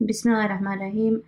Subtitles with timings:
[0.00, 1.22] Bismillahirrahmanirrahim.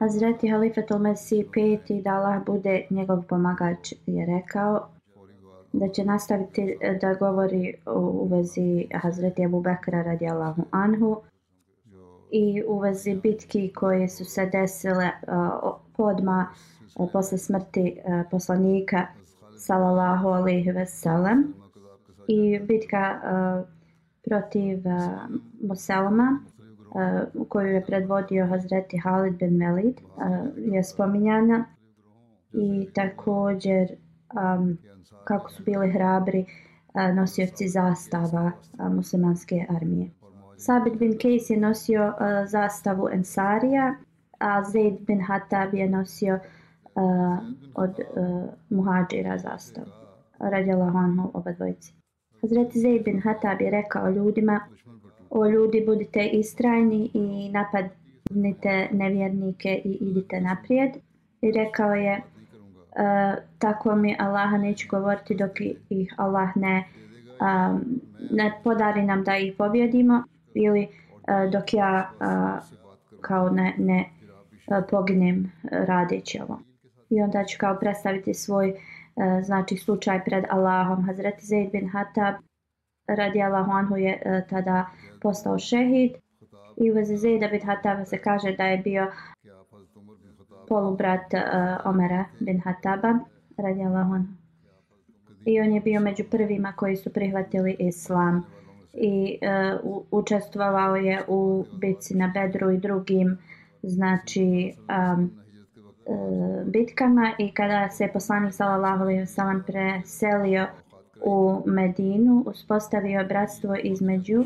[0.00, 4.88] Hazreti Halifatul Mesih peti da Allah bude njegov pomagač je rekao
[5.72, 11.22] da će nastaviti e, da govori u vezi Hazreti Abu Bekra radijallahu anhu
[12.30, 16.46] i u vezi bitki koje su se desile uh, podma
[16.96, 19.06] uh, posle smrti uh, poslanika
[19.58, 21.54] sallallahu alaihi ve sellem
[22.28, 23.68] i bitka uh,
[24.22, 24.94] protiv uh,
[25.68, 26.40] Muselma
[27.48, 31.64] koju je predvodio Hazreti Halid bin Velid uh, je spominjana
[32.52, 33.88] i također
[34.34, 34.78] um,
[35.24, 40.10] kako su bili hrabri uh, nosioci zastava uh, muslimanske armije.
[40.56, 42.14] Sabit bin Kejs je nosio uh,
[42.46, 43.94] zastavu Ensarija,
[44.38, 47.38] a Zaid bin Hatab je nosio uh,
[47.74, 49.86] od uh, muhađira zastavu.
[50.38, 51.94] Radjala Honhu oba dvojici.
[52.40, 54.60] Hazreti Zaid bin Hatab je rekao ljudima,
[55.30, 60.90] o ljudi budite istrajni i napadnite nevjernike i idite naprijed.
[61.40, 62.22] I rekao je, e,
[63.58, 65.50] tako mi Allaha neće govoriti dok
[65.90, 66.84] ih Allah ne,
[67.40, 70.24] um, ne podari nam da ih pobjedimo
[70.54, 72.64] ili uh, dok ja uh,
[73.20, 74.04] kao ne, ne
[74.66, 76.60] uh, poginem radeći ovo.
[77.10, 81.04] I onda ću kao predstaviti svoj uh, znači slučaj pred Allahom.
[81.04, 82.34] Hazreti Zaid bin Hatab
[83.06, 84.86] radi Allahu anhu je uh, tada
[85.20, 86.12] postao šehid
[86.76, 89.06] i u vezi Zaida bin Hataba se kaže da je bio
[90.68, 91.40] polubrat uh,
[91.84, 93.18] Omera bin Hataba
[93.56, 94.32] radi Allahu anhu.
[95.44, 98.44] I on je bio među prvima koji su prihvatili islam
[98.92, 99.38] i
[99.82, 103.38] uh, učestvovao je u bitci na Bedru i drugim
[103.82, 105.30] znači um,
[106.06, 110.66] uh, bitkama i kada se poslanik sallallahu alejhi ve sellem preselio
[111.24, 114.44] u Medinu uspostavio bratstvo između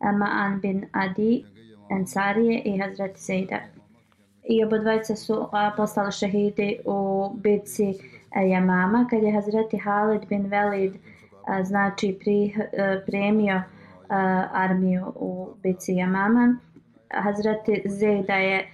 [0.00, 1.44] Ma'an bin Adi
[1.90, 3.60] Ensarije i Hazreti Zejda.
[4.44, 7.94] I obo dvojica su postali šehidi u bitci
[8.36, 10.92] e, Jamama, kad je Hazreti Halid bin Velid
[11.64, 13.62] znači pri, e, premio e,
[14.52, 16.56] armiju u bitci Jamama.
[17.10, 18.68] Hazreti Zejda je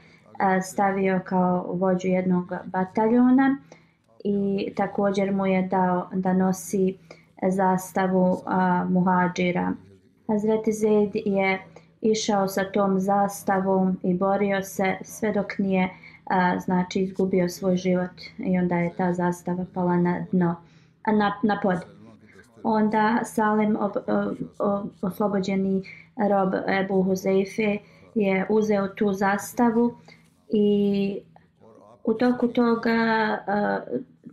[0.62, 3.56] stavio kao vođu jednog bataljona
[4.24, 6.98] i također mu je dao da nosi
[7.48, 9.72] zastavu a, muhađira.
[10.26, 11.62] Hazreti Zaid je
[12.00, 15.88] išao sa tom zastavom i borio se sve dok nije
[16.24, 20.56] a, znači izgubio svoj život i onda je ta zastava pala na dno,
[21.02, 21.78] a na, na pod.
[22.62, 25.82] Onda Salim, ob, ob, ob, oslobođeni
[26.16, 27.78] rob Ebu Huzeife,
[28.14, 29.94] je uzeo tu zastavu
[30.48, 31.18] i
[32.04, 32.90] u toku toga
[33.46, 33.80] a,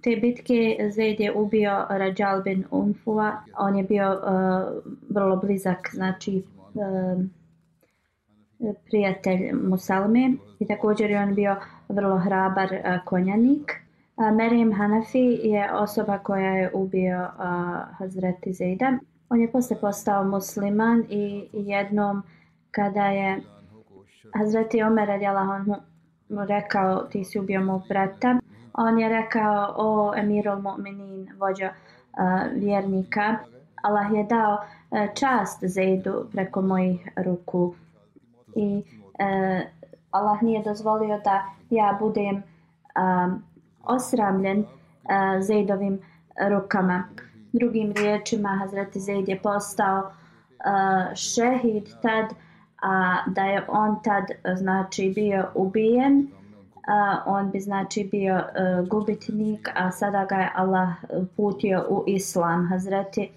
[0.02, 3.44] te bitke Zaid je ubio Rajal bin Unfua.
[3.58, 6.44] On je bio uh, vrlo blizak, znači
[6.74, 7.24] uh,
[8.86, 11.56] prijatelj Musalme i također je on bio
[11.90, 13.72] vrlo hrabar uh, konjanik.
[14.18, 18.98] Uh, Merim Hanafi je osoba koja je ubio uh, Hazreti Zaida.
[19.30, 22.24] On je posle postao musliman i jednom
[22.72, 23.42] kada je
[24.38, 25.76] Hazreti Omer radijalahu
[26.30, 28.40] rekao ti si ubio mog brata
[28.74, 33.36] on je rekao o emirul mu'minin vođa uh, eh, vjernika
[33.82, 37.76] Allah je dao uh, čast Zaidu preko mojih ruku
[38.56, 38.84] i
[39.20, 39.62] uh,
[40.12, 43.44] Allah nije dozvolio da ja budem um,
[43.84, 44.66] osramljen uh,
[45.42, 46.00] Zaidovim
[46.50, 47.04] rukama.
[47.54, 52.26] Drugim riječima, Hazreti Zaid je postao uh, šehid tad,
[52.82, 54.24] a da je on tad
[54.58, 56.28] znači bio ubijen,
[57.26, 60.90] on bi znači bio uh, gubitnik, a sada ga je Allah
[61.38, 62.68] putio u Islam.
[62.68, 63.32] Hazreti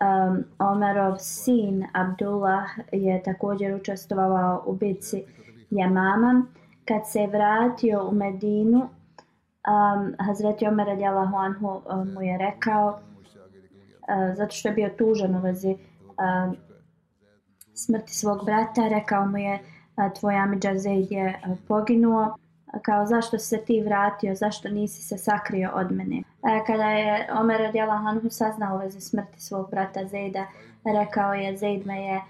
[0.00, 5.24] um, Omerov sin Abdullah je također učestvovao u bitci
[5.70, 6.46] Jamama.
[6.84, 14.36] Kad se vratio u Medinu, um, Hazreti Omer radijallahu anhu um, mu je rekao, uh,
[14.36, 16.56] zato što je bio tužan u vezi um,
[17.74, 22.36] smrti svog brata, rekao mu je uh, tvoj Amidža Zaid je uh, poginuo,
[22.82, 26.16] kao zašto se ti vratio, zašto nisi se sakrio od mene.
[26.16, 30.46] E, kada je Omer radijallahu anhu saznao u vezi smrti svog brata Zejda,
[30.84, 32.22] rekao je Zejd me je e,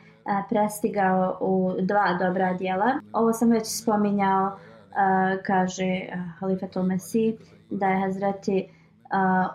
[0.48, 2.92] prestigao u dva dobra dijela.
[3.12, 7.34] Ovo sam već spominjao, e, kaže e, Halifatul Mesih,
[7.70, 8.68] da je Hazreti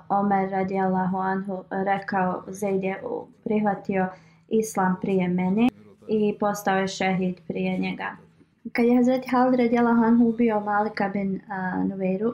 [0.10, 3.02] Omer radijallahu anhu rekao Zaid je
[3.44, 4.08] prihvatio
[4.48, 5.68] islam prije mene
[6.08, 8.29] i postao je šehid prije njega.
[8.72, 11.42] Kad je Hazreti Halid radijallahu anhu ubio Malika bin
[11.90, 12.34] Nuveru,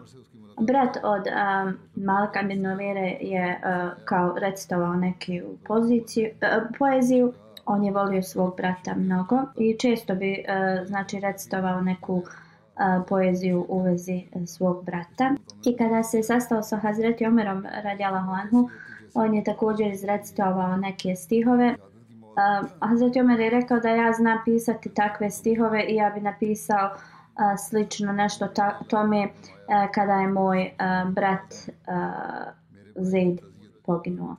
[0.61, 7.33] brat od uh, Malika bin Novere je uh, kao recitovao neki poziciju, uh, poeziju.
[7.65, 12.23] On je volio svog brata mnogo i često bi uh, znači recitovao neku uh,
[13.07, 15.35] poeziju u vezi svog brata.
[15.65, 18.69] I kada se sastao sa Hazreti Omerom radijalahu anhu,
[19.13, 21.75] on je također izrecitovao neke stihove.
[22.35, 26.89] Uh, Hazreti Omer je rekao da ja znam pisati takve stihove i ja bi napisao
[26.93, 27.15] uh,
[27.57, 30.71] slično nešto ta, tome eh, kada je moj eh,
[31.09, 31.53] brat
[32.95, 33.39] Zaid
[33.85, 34.35] poginuo.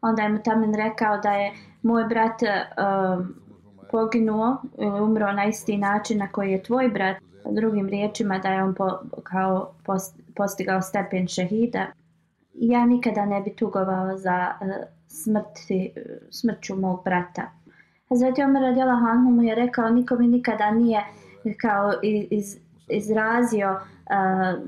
[0.00, 1.52] Onda je mu Tamin rekao da je
[1.82, 3.22] moj brat ehm,
[3.90, 4.56] poginuo,
[5.02, 7.16] umro na isti način na koji je tvoj brat,
[7.50, 11.86] drugim riječima da je on po, kao post, postigao stepen šehida.
[12.54, 14.52] Ja nikada ne bi tugovao za
[15.22, 15.92] smrti,
[16.30, 17.50] smrću mog brata.
[18.08, 21.04] Hazreti Omer radijala Hanhu mu je rekao niko mi nikada nije
[21.60, 22.56] kao iz,
[22.88, 24.62] izrazio uh,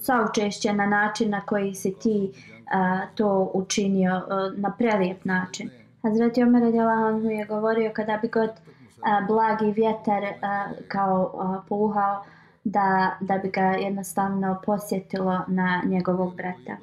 [0.00, 5.70] saučešće na način na koji si ti uh, to učinio uh, na prelijep način.
[6.02, 12.24] Hazreti Omer Adjelahanhu je govorio kada bi god uh, blagi vjetar uh, kao uh, puhao
[12.64, 16.76] da, da bi ga jednostavno posjetilo na njegovog brata.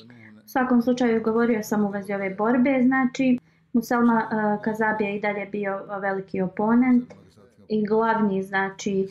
[0.46, 3.40] U svakom slučaju govorio sam u vezi ove borbe, znači
[3.74, 7.14] Musalma uh, Kazab je i dalje bio veliki oponent
[7.70, 9.08] i glavni znači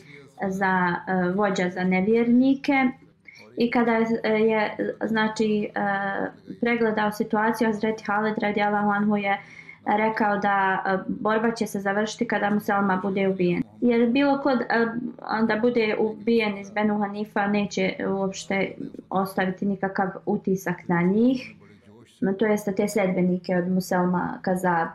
[0.49, 2.89] za uh, vođa za nevjernike.
[3.57, 9.41] I kada je e, znači uh, pregledao situaciju Azreti Halid radijalahu anhu je
[9.85, 13.63] rekao da e, borba će se završiti kada Muselma bude ubijen.
[13.81, 14.65] Jer bilo kod e,
[15.47, 18.71] da bude ubijen iz Benu Hanifa neće uopšte
[19.09, 21.55] ostaviti nikakav utisak na njih.
[22.39, 24.87] To jeste te sedbenike od Muselma Kazab.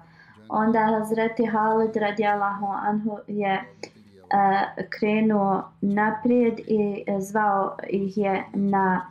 [0.49, 3.63] Onda Hazreti Halid radijalahu anhu je e,
[4.91, 9.07] krenuo naprijed i zvao ih je na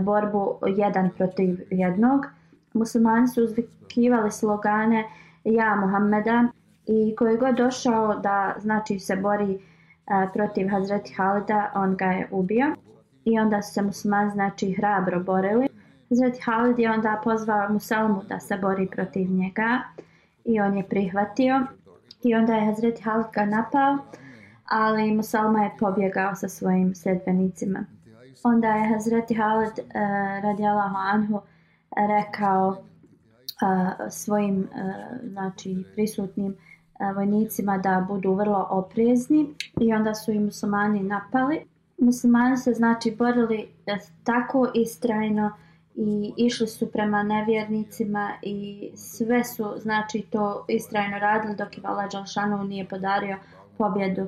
[0.00, 2.26] borbu jedan protiv jednog.
[2.74, 5.04] Muslimani su uzvikivali slogane
[5.44, 6.44] Ja Muhammeda
[6.86, 9.58] i koji god došao da znači se bori e,
[10.32, 12.74] protiv Hazreti Halida, on ga je ubio.
[13.24, 15.68] I onda su se muslimani znači hrabro borili.
[16.08, 19.80] Hazreti Halid je onda pozvao Musalmu da se bori protiv njega
[20.44, 21.60] i on je prihvatio.
[22.22, 23.98] I onda je Hazreti Halid ga napao
[24.64, 27.84] ali Musalma je pobjegao sa svojim sedbenicima.
[28.42, 31.40] Onda je Hazreti Halid e, uh, radijalahu anhu
[31.96, 32.76] rekao
[33.60, 36.56] a, svojim a, znači prisutnim
[36.98, 41.60] a, vojnicima da budu vrlo oprezni i onda su i muslimani napali.
[41.98, 45.50] Muslimani se znači borili e, tako istrajno
[45.94, 52.06] i išli su prema nevjernicima i sve su znači to istrajno radili dok je Vala
[52.06, 53.36] Đalšanov nije podario
[53.78, 54.26] pobjedu.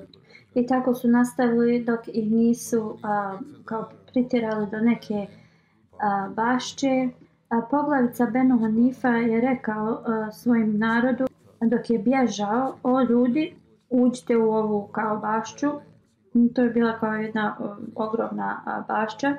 [0.54, 5.26] I tako su nastavili dok ih nisu a, kao pritirali do neke
[6.00, 7.08] a, bašće.
[7.48, 11.24] A, poglavica Benu Hanifa je rekao a, svojim narodu
[11.60, 13.54] dok je bježao, o ljudi,
[13.90, 15.68] uđite u ovu kao bašću.
[16.34, 19.36] Mm, to je bila kao jedna a, ogromna a, bašća.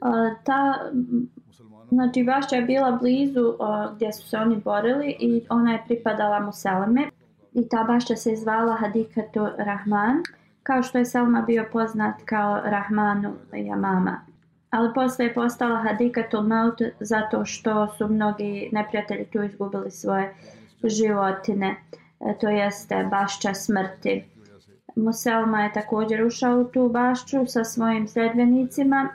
[0.00, 1.28] A, ta mm,
[1.94, 6.40] Znači, bašća je bila blizu o, gdje su se oni borili i ona je pripadala
[6.40, 7.10] Museleme
[7.52, 10.22] i ta bašća se zvala Hadikatu Rahman,
[10.62, 14.20] kao što je Selma bio poznat kao Rahmanu Jamama.
[14.74, 20.34] Ali posle je postala hadikatul Maut zato što su mnogi neprijatelji tu izgubili svoje
[20.84, 21.76] životine,
[22.20, 24.24] e, to jeste bašća smrti.
[24.96, 29.08] Muselma je također ušao u tu bašću sa svojim sredbenicima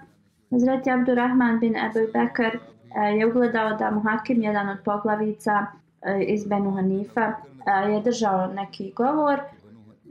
[0.51, 2.59] Zreti Abdurrahman bin Abu Bekr e,
[3.01, 5.65] je ugledao da mu Hakim, jedan od poglavica
[6.01, 7.33] e, iz Benu Hanifa,
[7.89, 9.39] je držao neki govor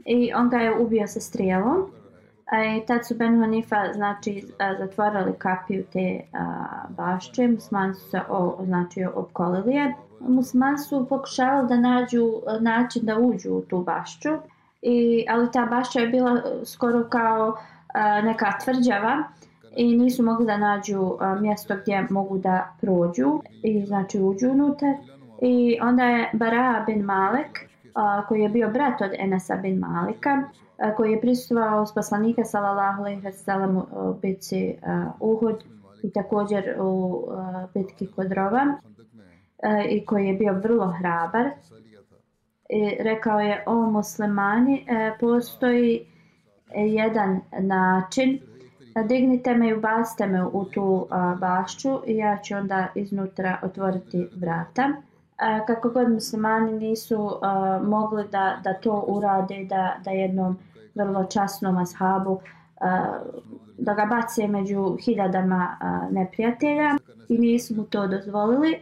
[0.05, 1.98] i on ga je ubio sa strijelom.
[2.51, 4.45] E, tad su Ben Hanifa znači,
[4.79, 6.21] zatvorili kapiju te
[6.89, 9.93] bašče, musmani su se o, znači, opkolili je.
[10.19, 14.29] Musmani su pokušavali da nađu način da uđu u tu bašću,
[14.81, 17.55] i, ali ta bašća je bila skoro kao
[17.93, 19.23] a, neka tvrđava
[19.75, 24.95] i nisu mogli da nađu a, mjesto gdje mogu da prođu i znači uđu unutar.
[25.41, 27.59] I onda je Bara bin Malek,
[27.93, 30.43] a, koji je bio brat od Enesa bin Malika,
[30.97, 34.75] koji je prisutovao s poslanika sallallahu alejhi ve sellem u bitci
[35.19, 35.63] Uhud
[36.03, 37.23] i također u
[37.73, 38.65] bitki kod Rova
[39.89, 41.49] i koji je bio vrlo hrabar.
[42.69, 46.05] I rekao je o muslimani e, postoji
[46.75, 48.39] jedan način
[49.07, 51.07] dignite me i ubacite me u tu
[51.39, 54.91] bašću i ja ću onda iznutra otvoriti vrata.
[55.67, 60.57] Kako god muslimani nisu a, mogli da, da to urade, da, da jednom
[61.03, 62.85] vrlo časnom ashabu eh,
[63.77, 66.97] da ga bace među hiljadama eh, neprijatelja
[67.29, 68.79] i nisu mu to dozvolili.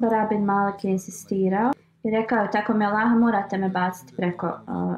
[0.00, 1.72] Barabin Malik je insistirao
[2.04, 4.96] i rekao je tako me Allah morate me baciti preko eh,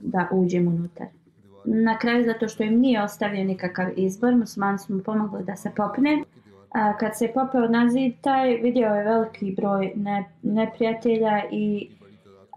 [0.00, 1.06] da uđem unutar
[1.66, 5.70] na kraju zato što im nije ostavio nikakav izbor, musmani su mu pomogli da se
[5.76, 6.22] popne.
[6.70, 11.90] A, kad se popeo na zid, taj vidio je veliki broj ne, neprijatelja i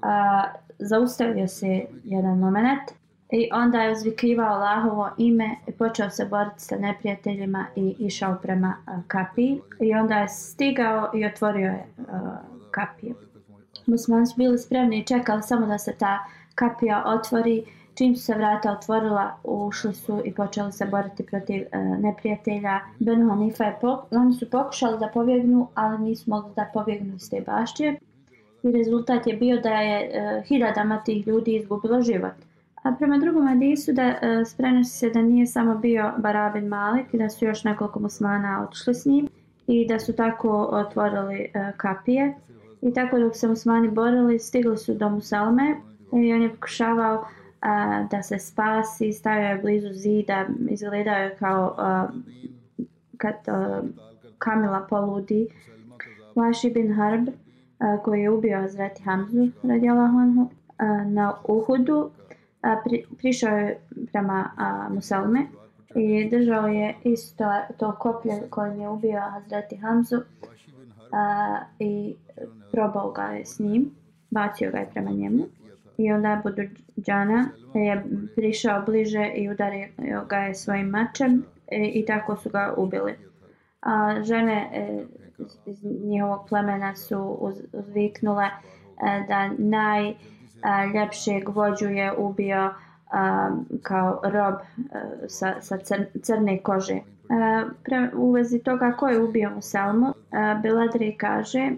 [0.02, 0.44] a,
[0.80, 2.99] zaustavio se jedan moment.
[3.32, 8.76] I onda je uzvikivao Allahovo ime i počeo se boriti sa neprijateljima i išao prema
[8.86, 9.62] a, kapiji.
[9.80, 12.38] I onda je stigao i otvorio je a,
[12.72, 13.16] kapiju.
[13.86, 16.20] Musmani su bili spremni i čekali samo da se ta
[16.56, 17.66] kapija otvori
[18.00, 22.80] Čim su se vrata otvorila, ušli su i počeli se boriti protiv e, neprijatelja.
[23.00, 27.30] Benu Hanifa je pok oni su pokušali da pobjegnu, ali nisu mogli da pobjegnu iz
[27.30, 27.96] te bašće.
[28.64, 32.34] I rezultat je bio da je e, hiljadama tih ljudi izgubilo život.
[32.84, 37.18] A prema drugom hadisu da e, sprenosi se da nije samo bio Barabin Malik i
[37.18, 39.28] da su još nekoliko muslimana otišli s njim
[39.68, 42.36] i da su tako otvorili e, kapije.
[42.82, 45.76] I tako dok se muslimani borili, stigli su do Musalme
[46.14, 47.26] i on je pokušavao
[47.62, 52.08] a, da se spasi, stavio je blizu zida, izgledao je kao a,
[53.18, 53.82] kad a,
[54.38, 55.48] Kamila poludi.
[56.36, 57.28] Vaši bin Harb,
[57.80, 60.50] a, koji je ubio Azreti Hamzu radijalahu anhu,
[61.06, 62.12] na Uhudu,
[62.62, 63.80] a, pri, prišao je
[64.12, 65.46] prema a, Musalme
[65.96, 67.46] i držao je isto
[67.78, 70.18] to koplje kojim je ubio Hazreti Hamzu
[71.12, 72.16] a, i
[72.72, 73.92] probao ga je s njim,
[74.30, 75.46] bacio ga je prema njemu
[76.00, 76.62] i onda budu
[77.02, 78.04] džana je
[78.36, 79.88] prišao bliže i udario
[80.30, 83.16] ga je svojim mačem i, i tako su ga ubili.
[83.82, 85.04] A žene e,
[85.66, 88.52] iz njihovog plemena su uz, uzviknule e,
[89.28, 89.50] da
[90.94, 92.74] ljepšeg vođu je ubio
[93.12, 93.50] a,
[93.82, 97.00] kao rob a, sa, sa cr, crne kože.
[97.30, 101.72] A, pre, u vezi toga ko je ubio Muselmu, e, Biladri kaže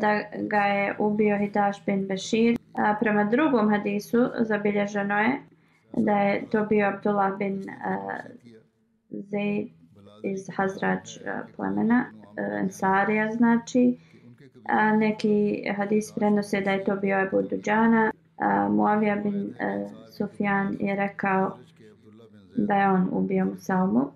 [0.00, 5.40] da ga je ubio Hidaš bin Bešir A, prema drugom hadisu zabilježeno je
[5.96, 7.64] da je to bio Abdullah bin uh,
[9.10, 9.68] Zaid
[10.22, 11.22] iz Hazrač uh,
[11.56, 13.98] plemena, uh, Ensarija znači.
[14.68, 18.12] A, neki hadis prenose da je to bio Abu Duđana.
[18.70, 21.56] Muavija bin a, Sufjan je rekao
[22.56, 24.10] da je on ubio Musalmu.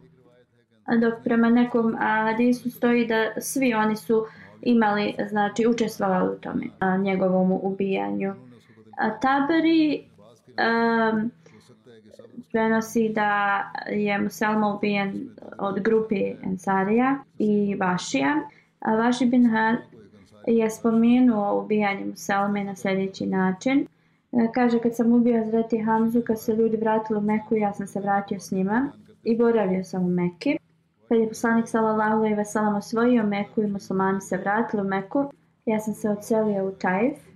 [0.84, 4.26] A dok prema nekom hadisu stoji da svi oni su
[4.62, 8.34] imali, znači učestvovali u tome, a, njegovom ubijanju.
[9.20, 10.04] Taberi
[10.60, 11.30] um,
[12.52, 15.28] prenosi da je Muselma ubijen
[15.58, 18.34] od grupe Ensarija i Vašija.
[18.80, 19.76] A Vaši bin Hal,
[20.46, 23.86] je spomenuo ubijanje Muselme na sljedeći način.
[24.32, 27.86] E, kaže, kad sam ubio Zreti Hamzu, kad se ljudi vratili u Meku, ja sam
[27.86, 28.92] se vratio s njima
[29.24, 30.58] i boravio sam u Mekki.
[31.08, 35.32] Kad je poslanik sallallahu alejhi ve sellem osvojio Meku i muslimani se vratili u Meku,
[35.66, 37.30] ja sam se odselio u Tajf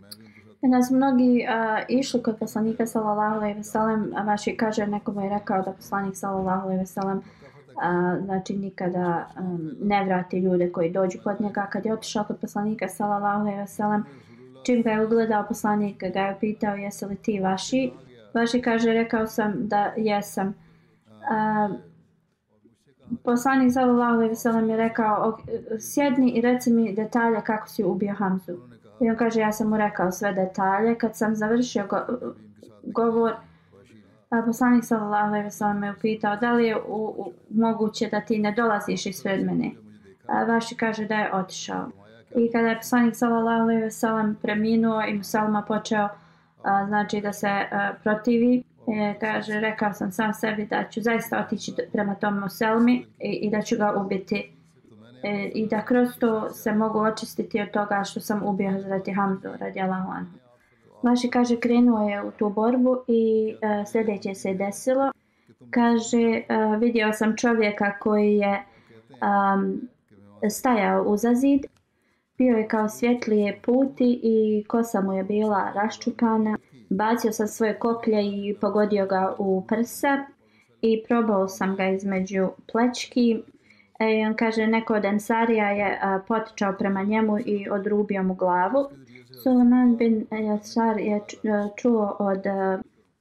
[0.64, 5.20] Kada su mnogi a, išli kod poslanika sallallahu alejhi ve sellem, a vaši kaže nekomu
[5.20, 7.20] je rekao da poslanik sallallahu alejhi ve sellem
[7.82, 11.66] A, znači nikada um, ne vrati ljude koji dođu kod njega.
[11.72, 14.04] Kad je otišao kod poslanika sallallahu alejhi ve sellem
[14.66, 17.92] čim ga je ugledao poslanik ga je pitao jesi li ti vaši?
[18.34, 20.54] Vaši kaže rekao sam da jesam.
[21.30, 21.68] A,
[23.24, 25.38] poslanik sallallahu alejhi ve sellem je rekao
[25.80, 28.52] sjedni i reci mi detalje kako si ubio Hamzu.
[29.00, 30.98] I on kaže, ja sam mu rekao sve detalje.
[30.98, 31.98] Kad sam završio go
[32.82, 33.34] govor,
[34.34, 38.20] Pa poslanik sallallahu alejhi ve sellem me upitao da li je u, u, moguće da
[38.20, 39.70] ti ne dolaziš ispred mene.
[40.26, 41.90] A Vaši kaže da je otišao.
[42.36, 46.08] I kada je poslanik sallallahu alejhi ve sellem preminuo i Musalma počeo
[46.62, 51.38] a, znači da se a, protivi, e, kaže rekao sam sam sebi da ću zaista
[51.46, 54.52] otići prema tom Muselmi i, i da ću ga ubiti
[55.22, 59.48] e, i da kroz to se mogu očistiti od toga što sam ubio Hazreti Hamzu
[59.60, 60.43] radijalahu anhu.
[61.04, 65.12] Maši kaže krenuo je u tu borbu i uh, sljedeće se desilo.
[65.70, 68.62] Kaže uh, vidio sam čovjeka koji je
[69.10, 69.88] um,
[70.50, 71.60] stajao uza zid.
[72.38, 76.58] Bio je kao svjetlije puti i kosa mu je bila raščupana.
[76.90, 80.26] Bacio sam svoje koplje i pogodio ga u prsa
[80.82, 83.42] i probao sam ga između plečki.
[83.98, 88.88] E, on kaže neko od Ensarija je a, potičao prema njemu i odrubio mu glavu.
[89.42, 91.22] Suleman bin Jasar je e,
[91.76, 92.78] čuo od e,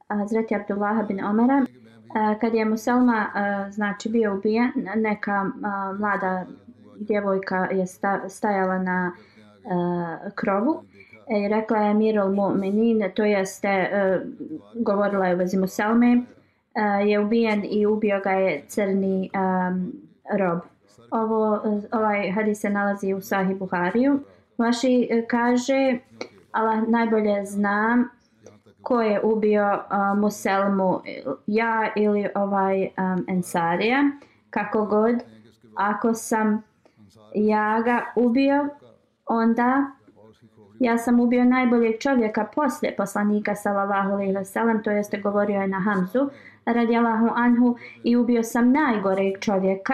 [0.08, 3.28] Hazreti Abdullaha bin Omara e, kad je Muselma
[3.72, 5.46] znači bio ubijen neka
[6.00, 6.46] mlada
[7.00, 7.86] djevojka je
[8.30, 9.12] stajala na
[10.36, 10.84] krovu
[11.44, 13.90] i rekla je Mirul Mu'minin to jeste
[14.76, 16.22] govorila je u vezi Muselme
[17.06, 19.30] je ubijen i ubio ga je crni
[20.40, 20.60] rob.
[21.12, 24.20] Ovo ovaj hadis se nalazi u Sahih Buhariju.
[24.58, 26.00] Vaši e, kaže,
[26.52, 28.10] Allah najbolje znam
[28.82, 31.02] ko je ubio uh, Muselmu,
[31.48, 34.04] ja ili ovaj um, Ensarija,
[34.50, 35.16] kako god,
[35.76, 36.64] ako sam
[37.36, 38.70] ja ga ubio,
[39.26, 39.86] onda
[40.80, 45.68] ja sam ubio najboljeg čovjeka poslije poslanika sallallahu alejhi ve sellem to jeste govorio je
[45.68, 46.30] na Hamzu
[46.66, 49.94] radijallahu anhu i ubio sam najgoreg čovjeka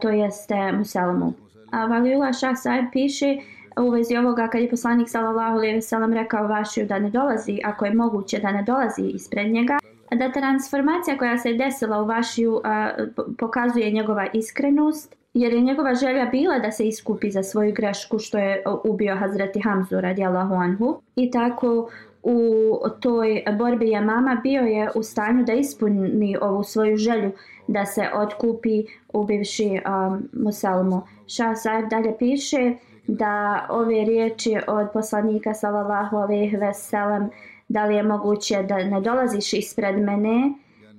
[0.00, 1.32] to jeste Muselmu.
[1.70, 3.36] A Valiula Shah Saib piše
[3.80, 7.60] u vezi ovoga kad je poslanik sallallahu alejhi ve sellem rekao vašiju da ne dolazi
[7.64, 9.78] ako je moguće da ne dolazi ispred njega
[10.10, 12.90] da transformacija koja se desila u vašiju a,
[13.38, 18.38] pokazuje njegova iskrenost jer je njegova želja bila da se iskupi za svoju grešku što
[18.38, 21.88] je ubio Hazreti Hamzu radijallahu anhu i tako
[22.22, 27.32] u toj borbi je mama bio je u stanju da ispuni ovu svoju želju
[27.66, 31.02] da se otkupi ubivši um, Musalmu.
[31.26, 32.74] Šah Saif dalje piše
[33.06, 37.30] da ove riječi od poslanika sallallahu alejhi ve sellem
[37.68, 40.52] da li je moguće da ne dolaziš ispred mene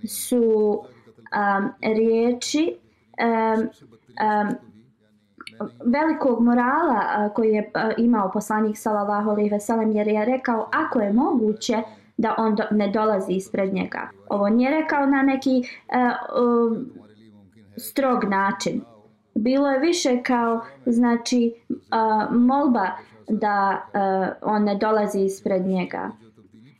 [0.07, 0.83] su
[1.35, 2.77] um, riječi
[3.23, 4.55] um, um,
[5.85, 10.69] velikog morala uh, koji je uh, imao poslanik sallallahu alejhi ve sellem jer je rekao
[10.73, 11.81] ako je moguće
[12.17, 14.09] da on do, ne dolazi ispred njega.
[14.29, 16.89] Ovo nije rekao na neki uh, um,
[17.77, 18.81] strog način,
[19.45, 22.87] bilo je više kao znači uh, molba
[23.29, 26.11] da uh, on ne dolazi ispred njega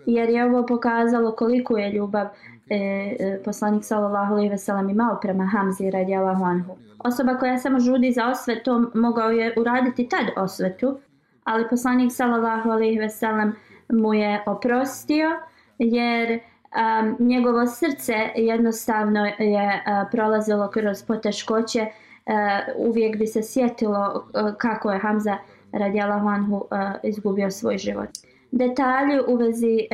[0.05, 2.25] jer je ovo pokazalo koliko je ljubav
[2.69, 6.77] e, e, poslanik sallallahu alejhi ve sellem imao prema Hamzi radijallahu anhu.
[6.99, 10.97] Osoba koja samo žudi za osvetom mogao je uraditi tad osvetu,
[11.43, 13.55] ali poslanik sallallahu alejhi ve sellem
[13.89, 15.29] mu je oprostio
[15.77, 23.43] jer um, njegovo srce jednostavno je uh, prolazilo kroz poteškoće uh, Eh, uvijek bi se
[23.43, 25.37] sjetilo eh, kako je Hamza eh,
[25.71, 26.65] radijalahu anhu
[27.03, 28.09] izgubio svoj život.
[28.51, 29.87] Detalji u vezi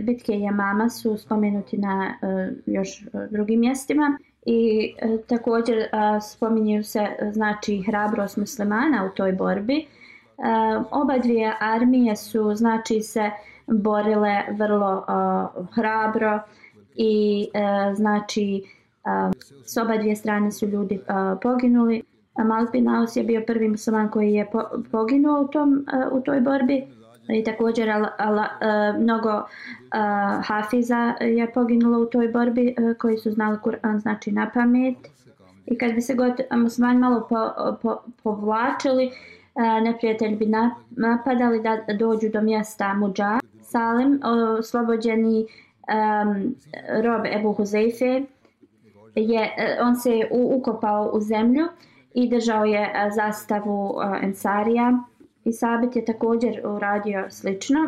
[0.00, 2.14] bitke Jamama su spomenuti na
[2.66, 4.94] još drugim mjestima i
[5.26, 5.88] također
[6.32, 9.86] spominju se znači hrabrost muslimana u toj borbi.
[10.90, 13.30] Oba dvije armije su znači se
[13.66, 15.04] borile vrlo
[15.74, 16.40] hrabro
[16.96, 18.64] i uh, znači
[19.64, 21.00] s oba dvije strane su ljudi
[21.42, 22.02] poginuli.
[22.44, 26.40] Malik bin Aus je bio prvi musliman koji je po, poginuo u, tom, u toj
[26.40, 26.86] borbi.
[27.28, 28.46] I također ala, ala,
[28.98, 29.42] mnogo
[29.90, 34.96] a, hafiza je poginulo u toj borbi a, koji su znali Kur'an znači na pamet.
[35.66, 37.50] I kad bi se god musliman malo po,
[37.82, 39.12] po, povlačili, uh,
[40.38, 40.52] bi
[40.90, 43.38] napadali da dođu do mjesta Muđa.
[43.62, 44.20] Salim,
[44.58, 45.46] oslobođeni
[45.88, 46.54] um,
[47.02, 48.22] rob Ebu Huzeife,
[49.16, 51.66] je, e, on se je ukopao u zemlju
[52.14, 54.98] i držao je e, zastavu e, Ensarija
[55.44, 57.78] i Sabit je također uradio slično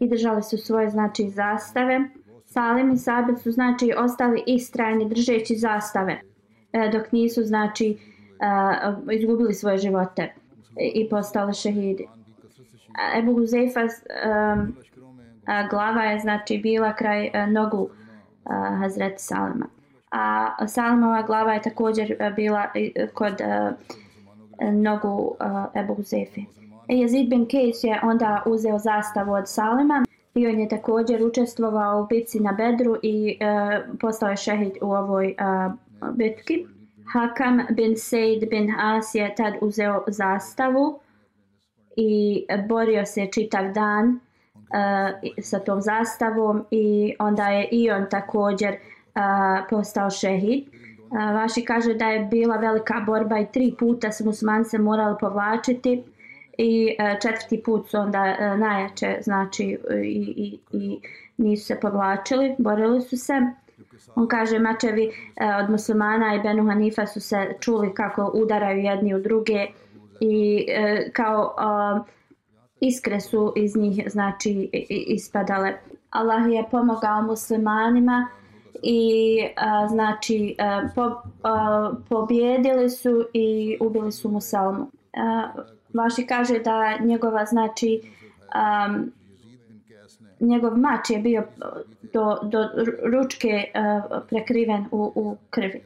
[0.00, 2.00] i držali su svoje znači zastave.
[2.44, 6.20] Salim i Sabit su znači ostali istrajni držeći zastave
[6.92, 7.98] dok nisu znači
[9.12, 10.32] izgubili svoje živote
[10.94, 12.08] i postali šehidi.
[13.18, 13.80] Ebu Huzeifa
[15.70, 17.88] glava je znači bila kraj nogu
[18.80, 19.66] Hazreti Salima
[20.14, 23.74] a Salmova glava je također e, bila e, kod uh,
[24.72, 26.44] nogu uh, Ebu Zefi.
[26.88, 32.06] Jezid bin Kejs je onda uzeo zastavu od Salima i on je također učestvovao u
[32.06, 35.72] bitci na Bedru i uh, postao je šehid u ovoj uh,
[36.14, 36.66] bitki.
[37.12, 40.98] Hakam bin Said bin As je tad uzeo zastavu
[41.96, 48.76] i borio se čitav dan uh, sa tom zastavom i onda je i on također
[49.14, 50.64] a, postao šehid.
[51.10, 56.02] Vaši kaže da je bila velika borba i tri puta su musmani morali povlačiti
[56.58, 61.00] i e, četvrti put su onda uh, najjače znači i, i, i
[61.36, 63.32] nisu se povlačili, borili su se.
[64.14, 65.10] On kaže mačevi e,
[65.54, 69.66] od muslimana i Benu Hanifa su se čuli kako udaraju jedni u druge
[70.20, 70.66] i
[71.12, 72.06] kao uh,
[72.80, 75.74] iskre su iz njih znači ispadale.
[76.10, 78.28] Allah je pomogao muslimanima
[78.82, 84.86] i a, znači a, po, a, pobjedili su i ubili su Musalmu.
[85.16, 85.48] A,
[85.94, 88.02] Vaši kaže da njegova znači
[88.52, 88.98] a,
[90.40, 91.42] njegov mač je bio
[92.12, 92.68] do, do
[93.04, 95.82] ručke a, prekriven u, u krvi.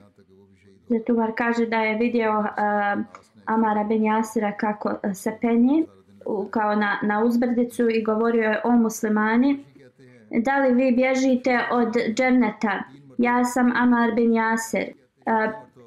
[0.88, 2.96] Zetuvar kaže da je vidio a,
[3.44, 5.85] Amara Ben Jasira kako se penje
[6.51, 9.64] kao na, na uzbrdicu i govorio je o muslimani
[10.31, 12.83] da li vi bježite od džerneta
[13.19, 14.93] ja sam Amar bin Jasir e,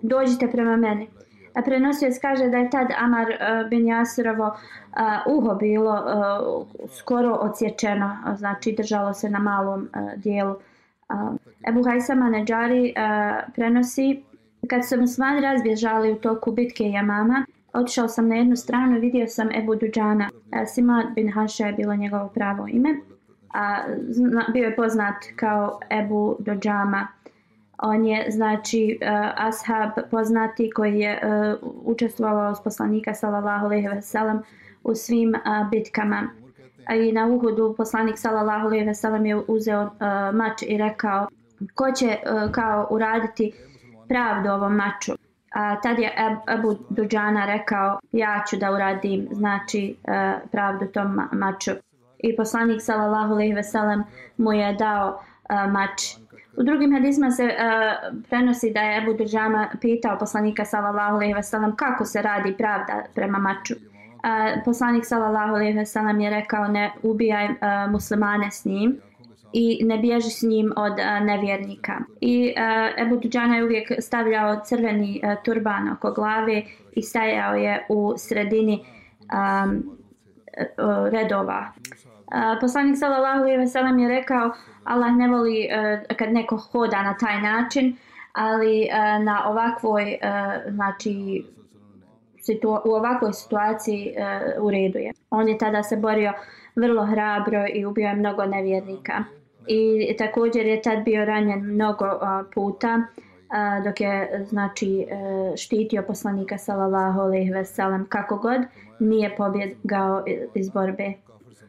[0.02, 1.08] dođite prema meni e,
[1.54, 3.38] a prenosio kaže da je tad Amar e,
[3.70, 4.56] bin Jasirovo
[5.28, 6.04] uho bilo
[6.98, 10.56] skoro odsječeno znači držalo se na malom dijelu
[11.70, 12.94] Ebu Hajsama Neđari
[13.56, 14.24] prenosi
[14.70, 19.28] kad su muslimani razbježali u toku bitke Jamama Otišao sam na jednu stranu i vidio
[19.28, 20.30] sam Ebu Duđana.
[20.68, 22.90] Simad bin Haša je bilo njegovo pravo ime.
[23.54, 27.08] A, zna, bio je poznat kao Ebu Duđama.
[27.78, 34.02] On je znači uh, ashab poznati koji je uh, učestvovao s poslanika sallallahu alejhi ve
[34.02, 34.42] sellem
[34.84, 36.30] u svim uh, bitkama.
[36.86, 39.92] A i na Uhudu poslanik sallallahu alejhi ve sellem je uzeo uh,
[40.34, 41.28] mač i rekao
[41.76, 43.54] ko će uh, kao uraditi
[44.08, 45.12] pravdu ovom maču.
[45.54, 46.14] A, tad je
[46.48, 49.96] Abu Duđana rekao ja ću da uradim znači
[50.52, 51.72] pravdu tom maču.
[52.24, 54.04] I poslanik sallallahu alejhi ve sellem
[54.38, 56.16] mu je dao uh, mač.
[56.58, 57.52] U drugim hadisma se uh,
[58.30, 63.04] prenosi da je Abu Duđana pitao poslanika sallallahu alejhi ve sellem kako se radi pravda
[63.16, 63.74] prema maču.
[63.74, 68.98] Uh, poslanik sallallahu alejhi ve sellem je rekao ne ubijaj uh, muslimane s njim
[69.54, 71.94] i ne bježi s njim od uh, nevjernika.
[72.22, 77.86] I uh, Ebu Duđana je uvijek stavljao crveni uh, turban oko glave i stajao je
[77.90, 78.84] u sredini
[79.34, 80.01] um,
[80.54, 80.66] E,
[81.12, 81.72] redova.
[82.32, 84.52] E, poslanik sallallahu alejhi ve sellem je rekao
[84.84, 87.98] Allah ne voli e, kad neko hoda na taj način,
[88.34, 88.90] ali
[89.24, 90.18] na ovakvoj
[90.70, 91.46] znači
[92.40, 94.16] situ u ovakvoj situaciji
[94.62, 95.12] u redu je.
[95.30, 96.34] On je tada se borio
[96.76, 99.24] vrlo hrabro i ubio je mnogo nevjernika
[99.68, 102.48] i također je tad bio ranjen mnogo puta.
[102.54, 103.00] puta
[103.52, 108.62] a, dok je znači e, štitio poslanika sallallahu alejhi ve sellem kako god
[109.00, 110.24] nije pobjegao
[110.56, 111.14] iz borbe.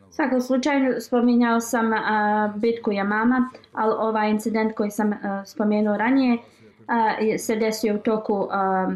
[0.08, 5.96] U svakom slučaju spominjao sam a, bitku Jamama, ali ovaj incident koji sam a, spomenuo
[5.96, 6.38] ranije
[6.86, 8.90] a, se desio u toku a,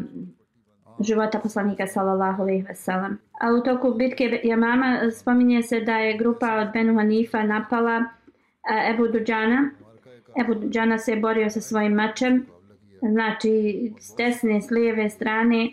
[0.99, 3.19] života poslanika sallallahu alejhi ve sellem.
[3.41, 8.03] A u toku bitke Jamama spominje se da je grupa od Benu Hanifa napala
[8.93, 9.69] Ebu Duđana.
[10.41, 12.45] Ebu Duđana se je borio sa svojim mačem,
[13.01, 15.69] znači s desne, s lijeve strane.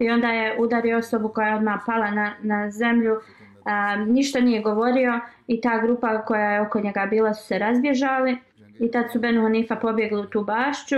[0.00, 3.16] I onda je udario osobu koja je odmah pala na, na zemlju.
[3.64, 5.20] A, ništa nije govorio.
[5.46, 8.36] I ta grupa koja je oko njega bila su se razbježali
[8.80, 10.96] i tad su Ben Hanifa pobjegli u tu bašću.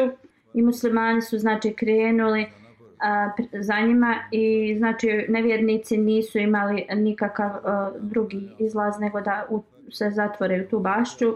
[0.55, 2.47] I muslimani su znači krenuli
[3.01, 4.15] a, za njima.
[4.31, 10.71] I znači nevjernici nisu imali nikakav a, drugi izlaz nego da u se zatvore u
[10.71, 11.35] tu bašću.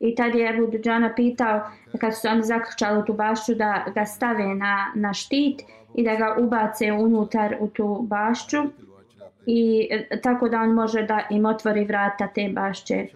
[0.00, 1.60] I tad je Ebu Duđana pitao
[2.00, 5.62] kad su oni zaključali u tu bašću da ga stave na, na štit
[5.94, 8.58] i da ga ubace unutar u tu bašću
[9.46, 13.06] i e, tako da on može da im otvori vrata te bašće.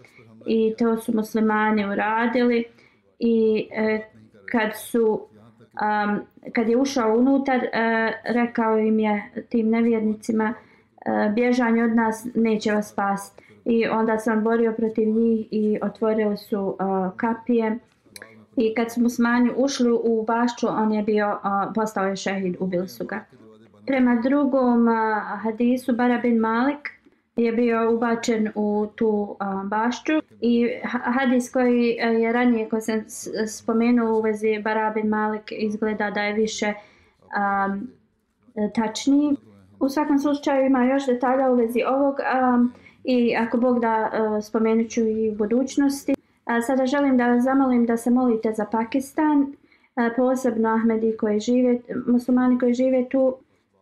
[0.45, 2.63] I to su muslimani uradili.
[3.19, 3.99] I e,
[4.51, 5.29] kad su
[5.81, 6.21] um,
[6.53, 7.69] kad je ušao unutar e,
[8.23, 14.43] rekao im je tim nevjernicima e, bježanje od nas neće vas spasiti i onda sam
[14.43, 16.75] borio protiv njih i otvorili su uh,
[17.17, 17.79] kapije.
[18.55, 22.87] I kad smo musmani ušli u bašću on je bio uh, postao je šehid ubili
[22.87, 23.25] su ga.
[23.85, 24.93] Prema drugom uh,
[25.43, 26.89] hadisu Bara bin Malik
[27.35, 30.13] je bio ubačen u tu uh, bašću.
[30.41, 33.03] I hadis koji uh, je ranije koji sam
[33.47, 36.73] spomenuo u vezi Bara bin Malik izgleda da je više
[37.73, 37.87] um,
[38.75, 39.35] tačniji.
[39.79, 42.15] U svakom slučaju ima još detalja u vezi ovog
[42.55, 46.13] um, i ako Bog da e, spomenut ću i u budućnosti.
[46.67, 49.53] Sada želim da vas zamolim da se molite za Pakistan,
[49.95, 53.35] e, posebno Ahmedi koji žive, muslimani koji žive tu.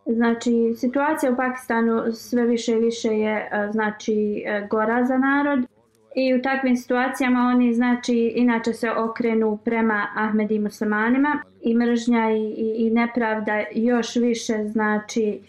[0.05, 5.67] Znači, situacija u Pakistanu sve više i više je e, znači gora za narod
[6.15, 12.41] i u takvim situacijama oni znači inače se okrenu prema Ahmedi muslimanima i mržnja i,
[12.41, 15.41] i, i nepravda još više znači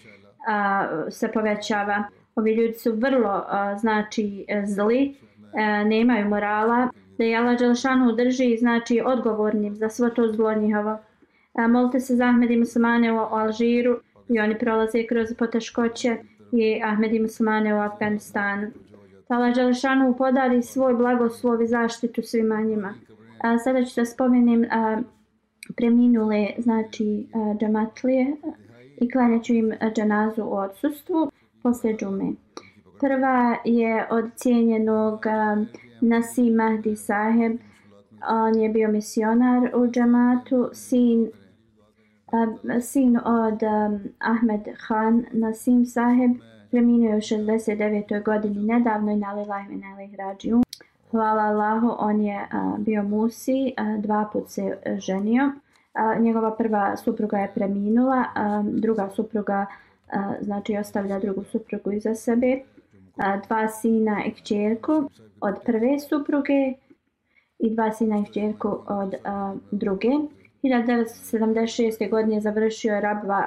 [0.48, 2.04] a, se povećava.
[2.38, 5.14] Ovi ljudi su vrlo a, znači zli,
[5.54, 10.98] a, nemaju morala, da je Allah Đelšanu drži znači odgovornim za svo to zlo njihovo.
[11.54, 16.16] A, molite se za Ahmedi muslimane u Alžiru i oni prolaze kroz poteškoće
[16.52, 18.70] i Ahmedi muslimane u Afganistanu.
[19.28, 22.94] Allah Đelšanu podari svoj blagoslov i zaštitu svima njima.
[23.40, 25.00] A, sada ću da spomenem a,
[25.76, 28.36] preminule znači a, džamatlije
[29.00, 31.30] i klanjaću im džanazu u odsustvu
[31.68, 32.32] posle džume.
[33.00, 35.24] Prva je od cijenjenog
[36.00, 37.52] Nasi Mahdi Saheb.
[38.30, 41.30] On je bio misionar u džamatu, sin,
[42.80, 43.60] sin od
[44.18, 46.30] Ahmed Khan Nasim Saheb
[46.70, 48.24] preminuo u 69.
[48.24, 50.62] godini nedavno i nalila ih na ih rađiju.
[51.10, 55.52] Hvala Allahu, on je bio musi, dva put se e, ženio.
[56.20, 58.24] Njegova prva supruga je preminula,
[58.64, 59.66] druga supruga je
[60.40, 62.60] znači ostavlja drugu suprugu iza sebe.
[63.46, 66.72] Dva sina i kćerku od prve supruge
[67.58, 70.08] i dva sina i kćerku od a, druge.
[70.62, 72.10] 1976.
[72.10, 73.44] godine završio je rabva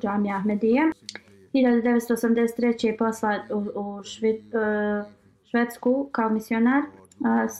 [0.00, 0.82] džamija Ahmedija.
[1.54, 2.86] 1983.
[2.86, 4.02] je poslat u, u
[5.50, 6.82] Švedsku kao misionar.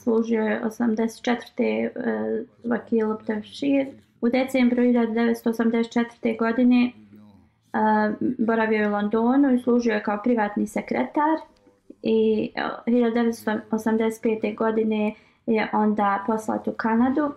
[0.03, 1.89] Služio je 84.
[1.89, 3.87] Uh, vakil Ptavšir.
[4.21, 6.39] U decembru 1984.
[6.39, 6.91] godine
[8.37, 11.37] boravio je u Londonu i služio je kao privatni sekretar.
[12.01, 12.51] I
[12.87, 14.55] 1985.
[14.55, 15.13] godine
[15.45, 17.31] je onda poslat u Kanadu.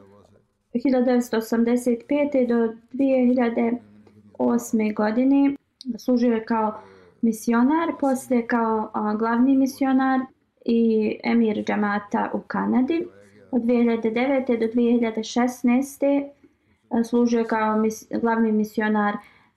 [0.75, 2.47] 1985.
[2.47, 4.95] do 2008.
[4.95, 5.55] godine
[5.99, 6.81] služio je kao
[7.23, 10.21] misionar, poslije kao a, glavni misionar
[10.65, 13.07] i emir džamata u Kanadi.
[13.51, 14.59] Od 2009.
[14.59, 16.29] do 2016.
[17.05, 19.15] Služio je kao mis, glavni misionar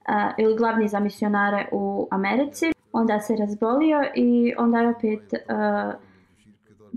[0.08, 2.72] a, ili glavni za misionare u Americi.
[2.92, 5.94] Onda se razbolio i onda je opet uh,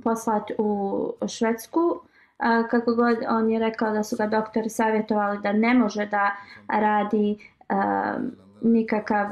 [0.05, 1.81] poslat u Švedsku.
[1.81, 6.37] Uh, kako god on je rekao da su ga doktori savjetovali da ne može da
[6.69, 7.39] radi
[7.71, 8.23] uh,
[8.63, 9.27] nikakav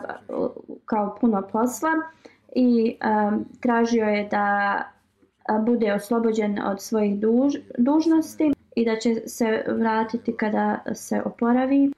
[0.85, 1.91] kao puno posla
[2.57, 4.79] i um, tražio je da
[5.67, 11.93] bude oslobođen od svojih duž, dužnosti i da će se vratiti kada se oporavi.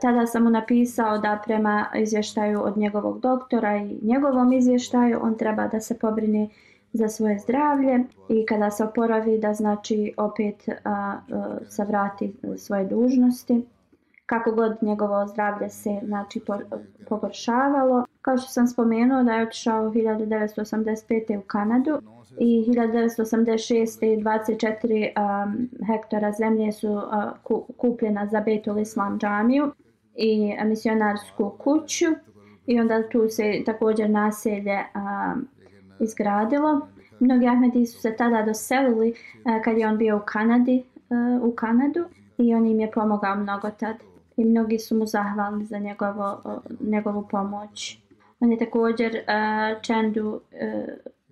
[0.00, 5.68] Tada sam mu napisao da prema izvještaju od njegovog doktora i njegovom izvještaju on treba
[5.68, 6.50] da se pobrini
[6.92, 12.84] za svoje zdravlje i kada se oporavi da znači opet a, a, se vrati svoje
[12.84, 13.64] dužnosti
[14.26, 16.40] kako god njegovo zdravlje se znači
[17.08, 18.04] pogoršavalo.
[18.22, 21.38] Kao što sam spomenuo da je otišao 1985.
[21.38, 22.00] u Kanadu
[22.38, 24.00] i 1986.
[24.00, 29.72] 24 um, hektara zemlje su uh, kupljena za Betul Islam džamiju
[30.14, 32.06] i misionarsku kuću
[32.66, 35.48] i onda tu se također naselje um,
[36.00, 36.88] izgradilo.
[37.20, 40.84] Mnogi Ahmedi su se tada doselili uh, kad je on bio u Kanadi,
[41.38, 42.04] uh, u Kanadu
[42.38, 43.96] i on im je pomogao mnogo tad.
[44.36, 47.98] i mnogi su mu zahvalni za njegovo, njegovu pomoć.
[48.40, 50.40] On je također uh, Čendu uh,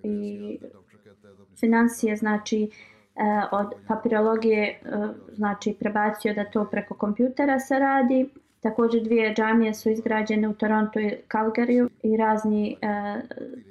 [0.02, 0.58] i
[1.62, 2.68] financije, znači e,
[3.52, 4.78] od papirologije, e,
[5.32, 8.28] znači prebacio da to preko kompjutera se radi.
[8.60, 13.20] Također dvije džamije su izgrađene u Toronto i Calgaryu i razni e,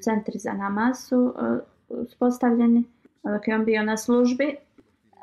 [0.01, 1.34] centri za namaz su
[1.89, 2.84] uspostavljeni
[3.23, 4.56] dok je on bio na službi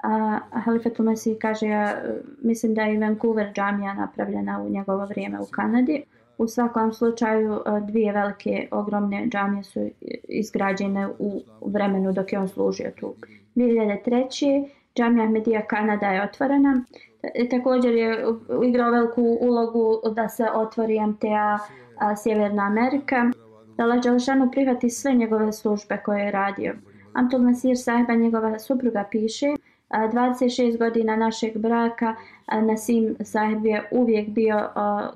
[0.03, 2.03] a Halifatul Mesih kaže ja
[2.43, 6.05] mislim da je Vancouver džamija napravljena u njegovo vrijeme u Kanadi.
[6.39, 9.89] U svakom slučaju e, dvije velike ogromne džamije su
[10.29, 13.15] izgrađene u vremenu dok je on služio tu.
[13.57, 14.69] 2003.
[14.97, 16.85] džamija Ahmedija Kanada je otvorena.
[17.23, 18.25] E, također je
[18.65, 23.31] igrao veliku ulogu da se otvori MTA e, Sjeverna Amerika.
[23.77, 26.75] Da Đelešanu prihvati sve njegove službe koje je radio.
[27.13, 29.47] Amtul Nasir sahiba njegova supruga piše
[29.91, 32.15] 26 godina našeg braka
[32.63, 34.69] Nasim sahib je uvijek bio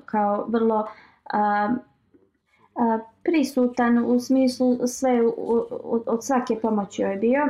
[0.05, 0.87] kao vrlo
[3.23, 5.21] prisutan u smislu sve
[6.05, 7.47] od svake pomoći joj bio.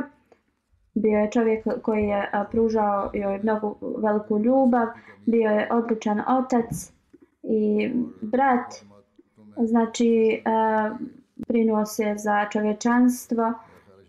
[0.94, 4.86] Bio je čovjek koji je pružao joj mnogo veliku ljubav,
[5.26, 6.92] bio je odličan otac
[7.42, 8.74] i brat.
[9.56, 10.42] Znači,
[11.36, 13.52] brinuo se za čovječanstvo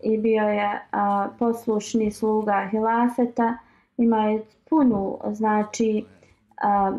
[0.02, 3.58] i bio je a, poslušni sluga hilafeta.
[3.96, 6.04] Ima je punu, znači,
[6.62, 6.98] a,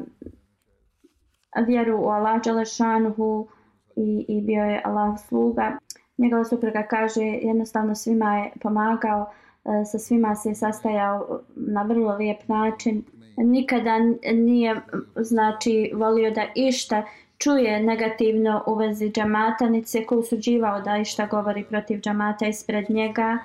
[1.62, 3.48] vjeru u Allah Đalešanhu
[3.96, 5.78] i, i bio je Allah sluga.
[6.17, 9.32] Njegova supruga kaže jednostavno svima je pomagao,
[9.65, 13.04] e, sa svima se je sastajao na vrlo lijep način.
[13.38, 14.00] Nikada
[14.34, 14.76] nije
[15.15, 17.04] znači volio da išta
[17.38, 22.89] čuje negativno u vezi džamata, niti se ko usuđivao da išta govori protiv džamata ispred
[22.89, 23.38] njega.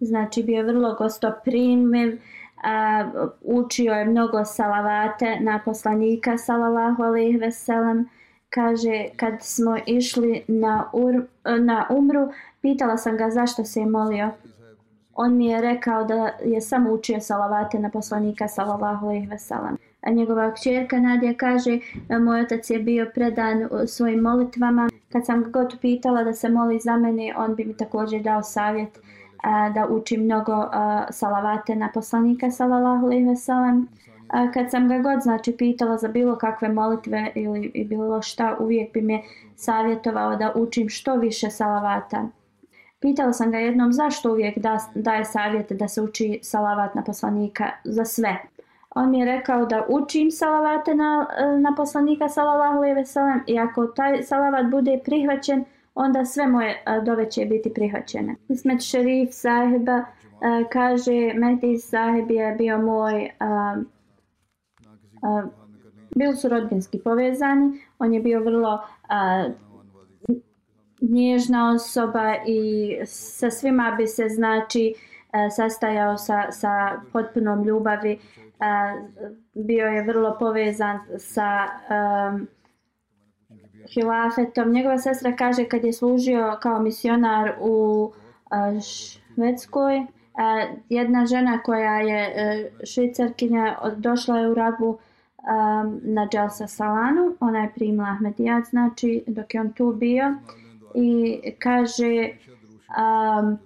[0.00, 2.18] Znači bio je vrlo gostoprimiv,
[2.62, 3.04] a,
[3.42, 8.08] učio je mnogo salavate na poslanika sallallahu alejhi ve sellem.
[8.50, 11.14] Kaže kad smo išli na, ur,
[11.44, 12.28] na umru
[12.60, 14.30] pitala sam ga zašto se je molio.
[15.14, 19.76] On mi je rekao da je samo učio salavate na poslanika sallallahu alejhi ve sellem.
[20.00, 21.78] A njegova kćerka Nadija kaže
[22.20, 24.88] moj otac je bio predan svojim molitvama.
[25.12, 28.42] Kad sam ga god pitala da se moli za mene on bi mi također dao
[28.42, 28.98] savjet
[29.42, 33.88] a, da učim mnogo a, salavate na poslanika sallallahu alejhi ve sellem
[34.28, 38.92] a, kad sam ga god znači pitala za bilo kakve molitve ili bilo šta uvijek
[38.92, 39.22] bi me
[39.56, 42.28] savjetovao da učim što više salavata.
[43.00, 47.70] Pitala sam ga jednom zašto uvijek da, daje savjete da se uči salavat na poslanika
[47.84, 48.36] za sve.
[48.90, 51.26] On mi je rekao da učim salavate na,
[51.60, 55.64] na poslanika sallallahu alejhi ve sellem i ako taj salavat bude prihvaćen,
[55.96, 58.34] onda sve moje dove će biti prihvaćene.
[58.48, 60.04] Ismet Šerif sahiba
[60.72, 63.76] kaže, Mehdi sahib je bio moj, a,
[65.22, 65.42] a,
[66.16, 69.48] bili su rodbinski povezani, on je bio vrlo a,
[71.00, 74.94] nježna osoba i sa svima bi se znači
[75.56, 78.18] sastajao sa, sa potpunom ljubavi,
[79.54, 82.38] bio je vrlo povezan sa a,
[83.88, 84.72] hilafetom.
[84.72, 88.10] Njegova sestra kaže kad je služio kao misionar u
[88.82, 90.06] Švedskoj,
[90.88, 94.98] jedna žena koja je e, švicarkinja došla je u rabu
[96.02, 100.34] na Dželsa Salanu, ona je primila Ahmedijat, znači dok je on tu bio.
[100.94, 102.28] I kaže
[102.88, 103.58] um,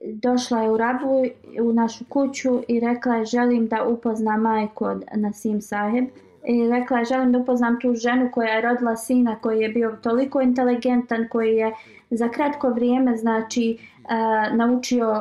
[0.00, 1.24] došla je u rabu
[1.62, 6.04] u našu kuću i rekla je želim da upozna majku od Nasim Saheb
[6.44, 9.96] i rekla je želim da upoznam tu ženu koja je rodila sina koji je bio
[10.02, 11.72] toliko inteligentan koji je
[12.10, 15.20] za kratko vrijeme znači uh, naučio uh,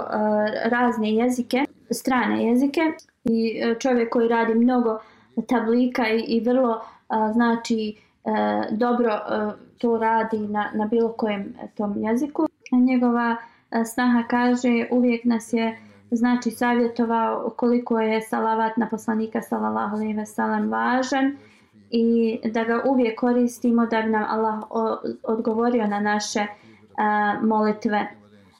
[0.65, 2.81] razne jezike strane jezike.
[3.23, 4.99] I uh, čovjek koji radi mnogo
[5.47, 8.33] tablika i, i vrlo uh, znači uh,
[8.77, 12.47] dobro uh, to radi na, na bilo kojem tom jeziku.
[12.71, 15.79] Njegova uh, snaha kaže uvijek nas je
[16.11, 21.37] znači savjetovao koliko je salavat na poslanika sallallahu alejhi ve sellem važan
[21.91, 24.63] i da ga uvijek koristimo da bi nam Allah
[25.23, 28.07] odgovorio na naše uh, molitve.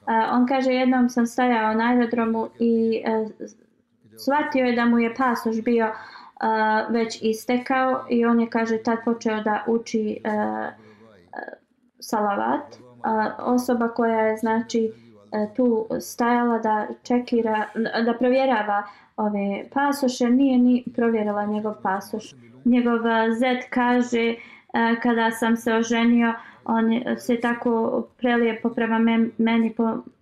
[0.00, 3.30] Uh, on kaže jednom sam stajao na aerodromu i uh,
[4.24, 8.98] shvatio je da mu je pasoš bio uh, već istekao i on je kaže tad
[9.04, 10.68] počeo da uči uh,
[12.00, 12.74] salavat.
[12.80, 17.66] Uh, osoba koja je znači uh, E, tu stajala da čekira,
[18.04, 18.82] da provjerava
[19.16, 22.34] ove pasoše, nije ni provjerila njegov pasoš.
[22.64, 24.36] Njegov e, zet kaže e,
[25.02, 28.98] kada sam se oženio, on se tako prelijepo prema
[29.38, 29.74] meni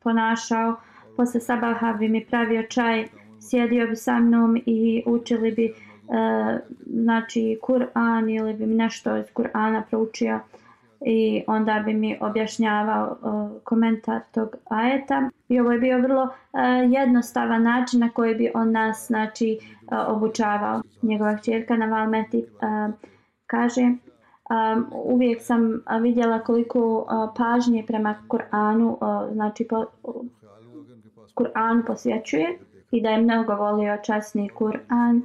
[0.03, 0.75] ponašao.
[1.17, 3.09] Posle sabaha bi mi pravio čaj,
[3.41, 5.75] sjedio bi sa mnom i učili bi
[6.87, 10.41] znači Kur'an ili bi mi nešto iz Kur'ana proučio
[11.01, 15.31] i onda bi mi objašnjavao uh, komentar tog ajeta.
[15.49, 16.31] I ovo je bio vrlo uh,
[16.93, 20.83] jednostavan način na koji bi on nas znači, uh, obučavao.
[21.03, 22.95] Njegova čerka na Valmeti uh,
[23.47, 27.07] kaže um, uvijek sam vidjela koliko uh,
[27.37, 30.15] pažnje prema Kur'anu uh, znači po, uh,
[31.35, 32.59] Kur'an posjećuje
[32.91, 35.21] i da je mnogo volio časni Kur'an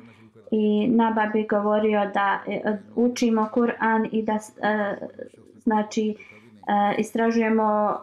[0.52, 5.08] i Naba bi govorio da uh, učimo Kur'an i da uh,
[5.64, 7.98] znači e, istražujemo e,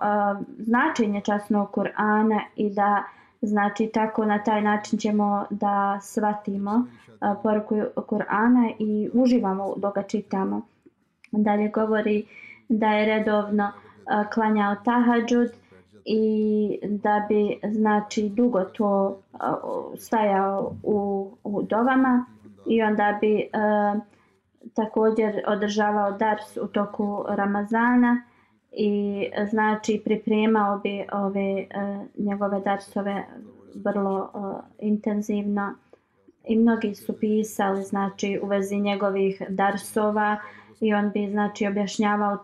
[0.58, 3.04] značenje časnog Kur'ana i da
[3.42, 10.02] znači tako na taj način ćemo da svatimo e, poruku Kur'ana i uživamo dok ga
[10.02, 10.62] čitamo.
[11.32, 12.26] Dalje govori
[12.68, 13.72] da je redovno
[14.32, 15.50] klanjao tahadžud
[16.04, 22.24] i da bi znači dugo to uh, stajao u, u dovama
[22.66, 24.02] i onda bi uh,
[24.74, 28.22] također održavao dars u toku Ramazana
[28.72, 31.66] i znači pripremao bi ove e,
[32.18, 33.24] njegove darsove
[33.74, 34.38] vrlo e,
[34.86, 35.74] intenzivno
[36.44, 40.36] i mnogi su pisali znači u vezi njegovih darsova
[40.80, 42.38] i on bi znači objašnjavao e,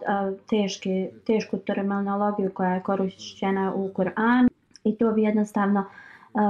[0.49, 4.49] teške, tešku terminologiju koja je korišćena u Kur'an
[4.85, 5.85] i to bi jednostavno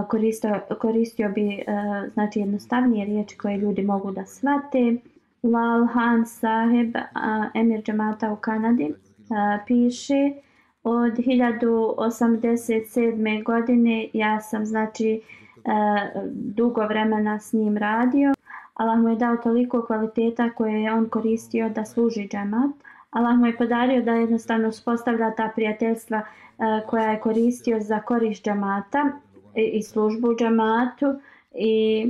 [0.08, 1.64] koristio, koristio bi
[2.12, 4.96] znači jednostavnije riječi koje ljudi mogu da svate.
[5.42, 6.94] Lal Han Saheb,
[7.54, 8.94] emir džemata u Kanadi,
[9.66, 10.32] piše
[10.82, 13.44] od 1087.
[13.44, 15.20] godine ja sam znači
[16.30, 18.34] dugo vremena s njim radio.
[18.74, 22.70] Allah mu je dao toliko kvaliteta koje je on koristio da služi džemat.
[23.10, 26.22] Allah mu je podario da jednostavno uspostavlja ta prijateljstva
[26.86, 29.10] koja je koristio za korist džemata
[29.54, 31.14] i službu džematu
[31.54, 32.06] i,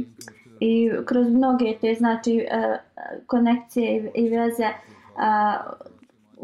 [0.60, 2.78] i kroz mnoge te znači e, e,
[3.26, 4.68] konekcije i veze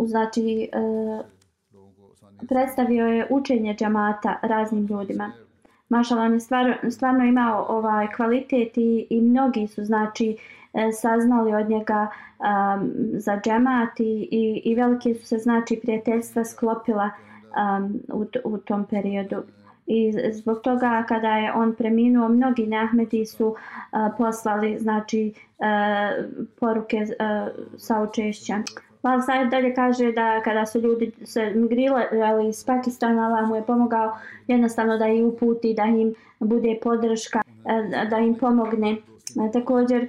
[0.07, 1.23] znači e,
[2.49, 5.33] predstavio je učenje džamata raznim ljudima.
[5.89, 10.37] Mašal on je stvar, stvarno imao ovaj kvalitet i, i mnogi su znači
[11.01, 12.09] saznali od njega
[12.43, 17.11] um, za džemat i, i, i velike su se znači prijateljstva sklopila
[17.79, 19.43] um, u, u tom periodu.
[19.87, 23.57] I zbog toga kada je on preminuo, mnogi Nehmedi su uh,
[24.19, 25.67] poslali znači uh,
[26.61, 28.65] poruke uh, sa učešćem.
[29.03, 33.63] Val Said dalje kaže da kada su ljudi se migrirali iz Pakistana, Allah mu je
[33.63, 34.17] pomogao
[34.47, 37.43] jednostavno da ih uputi, da im bude podrška,
[38.11, 38.97] da im pomogne.
[39.53, 40.09] Također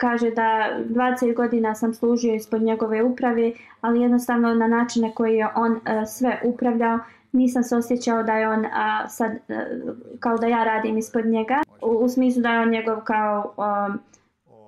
[0.00, 5.48] kaže da 20 godina sam služio ispod njegove uprave, ali jednostavno na načine koji je
[5.56, 6.98] on sve upravljao,
[7.32, 8.64] nisam se osjećao da je on
[9.08, 9.66] sad, e,
[10.20, 11.62] kao da ja radim ispod njega.
[11.82, 13.54] U, smislu da je on njegov kao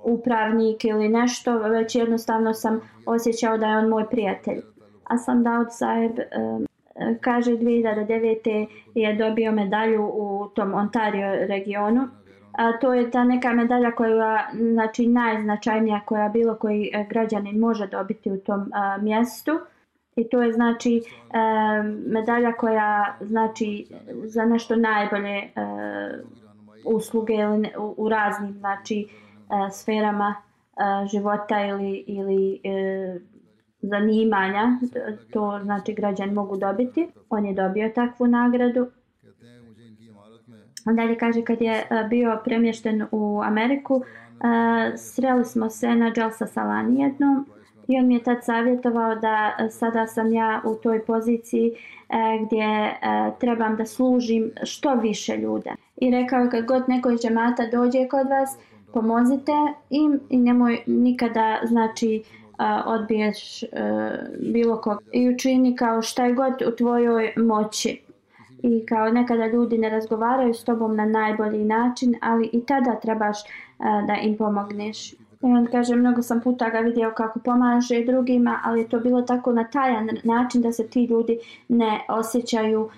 [0.05, 4.61] upravnik ili nešto, već jednostavno sam osjećao da je on moj prijatelj.
[5.05, 8.67] A sam Daud Saeb um, e, e, kaže 2009.
[8.95, 12.09] je dobio medalju u tom Ontario regionu.
[12.53, 18.31] A to je ta neka medalja koja znači najznačajnija koja bilo koji građanin može dobiti
[18.31, 19.53] u tom a, mjestu.
[20.17, 23.87] I to je znači a, medalja koja znači
[24.25, 26.11] za nešto najbolje a,
[26.85, 33.19] usluge ili u, u raznim znači e, sferama e, života ili, ili e,
[33.83, 34.79] zanimanja,
[35.33, 37.09] to znači građani mogu dobiti.
[37.29, 38.91] On je dobio takvu nagradu.
[40.85, 46.47] Dalje kaže kad je e, bio premješten u Ameriku, e, sreli smo se na Jalsa
[46.47, 47.47] Salani jednom
[47.91, 51.73] i on mi je tad savjetovao da e, sada sam ja u toj poziciji
[52.09, 52.15] e,
[52.45, 52.95] gdje e,
[53.41, 55.71] trebam da služim što više ljude.
[55.97, 58.59] I rekao kad god neko iz džemata dođe kod vas,
[58.93, 59.53] pomozite
[59.91, 62.23] im i nemoj nikada znači
[62.87, 63.65] odbiješ
[64.53, 65.03] bilo kog.
[65.13, 68.03] I učini kao šta je god u tvojoj moći.
[68.63, 73.39] I kao nekada ljudi ne razgovaraju s tobom na najbolji način ali i tada trebaš
[73.79, 75.15] da im pomogneš.
[75.43, 79.23] I on kaže, mnogo sam puta ga vidio kako pomaže drugima, ali je to bilo
[79.23, 81.39] tako na tajan način da se ti ljudi
[81.69, 82.91] ne osjećaju uh,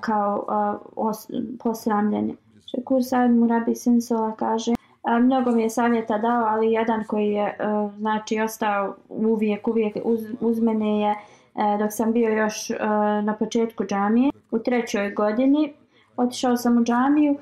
[0.00, 1.30] kao uh, os,
[1.62, 2.36] posramljeni.
[2.66, 4.72] Šekur Sad Murabi Sinsola kaže,
[5.20, 10.20] mnogo mi je savjeta dao, ali jedan koji je uh, znači ostao uvijek, uvijek uz,
[10.40, 12.76] uz mene je uh, dok sam bio još uh,
[13.24, 15.72] na početku džamije u trećoj godini.
[16.16, 17.36] Otišao sam u džamiju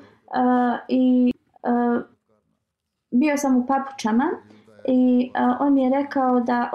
[0.87, 1.33] i
[3.19, 4.25] bio sam u papučama
[4.87, 6.71] i on mi je rekao da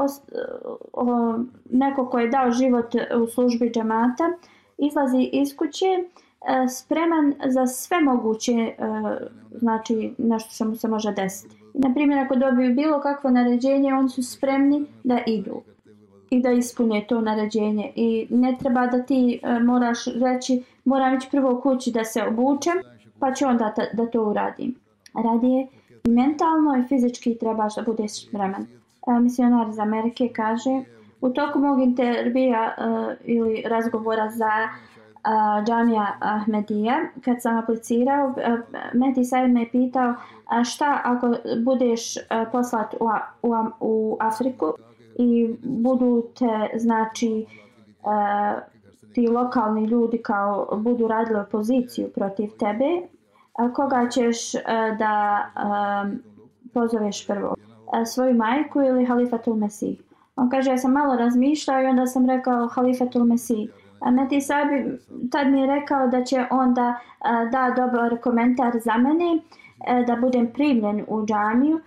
[1.71, 4.25] neko ko je dao život u službi džamata
[4.79, 5.87] izlazi iz kuće
[6.49, 8.75] E, spreman za sve moguće e,
[9.51, 11.57] znači nešto što mu se može desiti.
[11.75, 15.63] I, na primjer, ako dobiju bilo kakvo naređenje, oni su spremni da idu
[16.31, 17.93] i da ispune to naređenje.
[17.97, 22.23] I ne treba da ti e, moraš reći, moram ići prvo u kući da se
[22.23, 22.75] obučem,
[23.19, 24.75] pa ću onda ta, da to uradim.
[25.25, 25.67] Radije
[26.09, 28.67] mentalno i fizički trebaš da budeš spreman.
[29.23, 30.83] Misionar iz Amerike kaže,
[31.21, 34.93] u toku mog interbija eh, ili razgovora za eh,
[35.23, 38.59] uh, džamija Ahmedija, kad sam aplicirao, eh, uh,
[38.95, 41.35] Mehdi Said me je pitao uh, šta ako
[41.65, 42.23] budeš uh,
[42.53, 43.09] poslat u,
[43.43, 44.73] u, u Afriku
[45.19, 47.47] i budu te, znači,
[48.03, 48.63] uh,
[49.15, 52.85] ti lokalni ljudi kao budu radili opoziciju protiv tebe,
[53.75, 54.61] koga ćeš e,
[54.99, 56.17] da e,
[56.75, 57.55] pozoveš prvo?
[58.03, 60.03] E, svoju majku ili Halifatul Mesih?
[60.37, 63.71] On kaže, ja sam malo razmišljao i onda sam rekao Halifatul Mesih.
[64.13, 64.99] Meti Sabi
[65.31, 66.99] tad mi je rekao da će onda
[67.53, 69.43] da dobar komentar za mene
[70.07, 71.81] da budem primljen u džamiju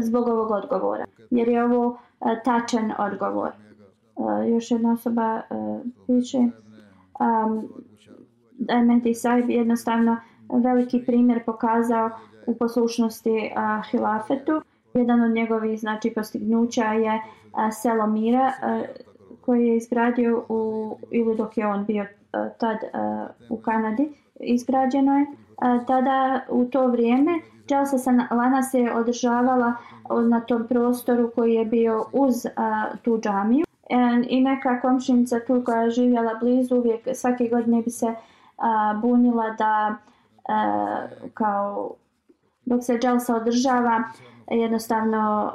[0.00, 1.04] zbog ovog odgovora.
[1.30, 1.98] Jer je ovo
[2.44, 3.50] tačan odgovor.
[4.48, 5.42] Još jedna osoba
[6.06, 6.38] piše
[8.52, 10.16] da je Mehdi Saib jednostavno
[10.48, 12.10] veliki primjer pokazao
[12.46, 14.62] u poslušnosti a, hilafetu.
[14.94, 17.22] Jedan od njegovih znači postignuća je
[17.52, 18.82] a, selo Mira a,
[19.40, 25.18] koje je izgradio u, ili dok je on bio a, tad a, u Kanadi izgrađeno
[25.18, 25.26] je.
[25.56, 27.32] A, tada u to vrijeme
[27.66, 29.72] Čelsa Lana se je održavala
[30.28, 33.64] na tom prostoru koji je bio uz a, tu džamiju.
[33.90, 33.96] E,
[34.28, 38.14] I neka komšinica tu koja je živjela blizu uvijek svake godine bi se
[38.58, 39.96] a, bunila da
[40.48, 41.94] a, kao
[42.64, 44.02] dok se Jelsa održava
[44.50, 45.52] jednostavno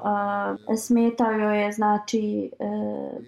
[0.70, 3.24] uh, smetao joj je znači uh,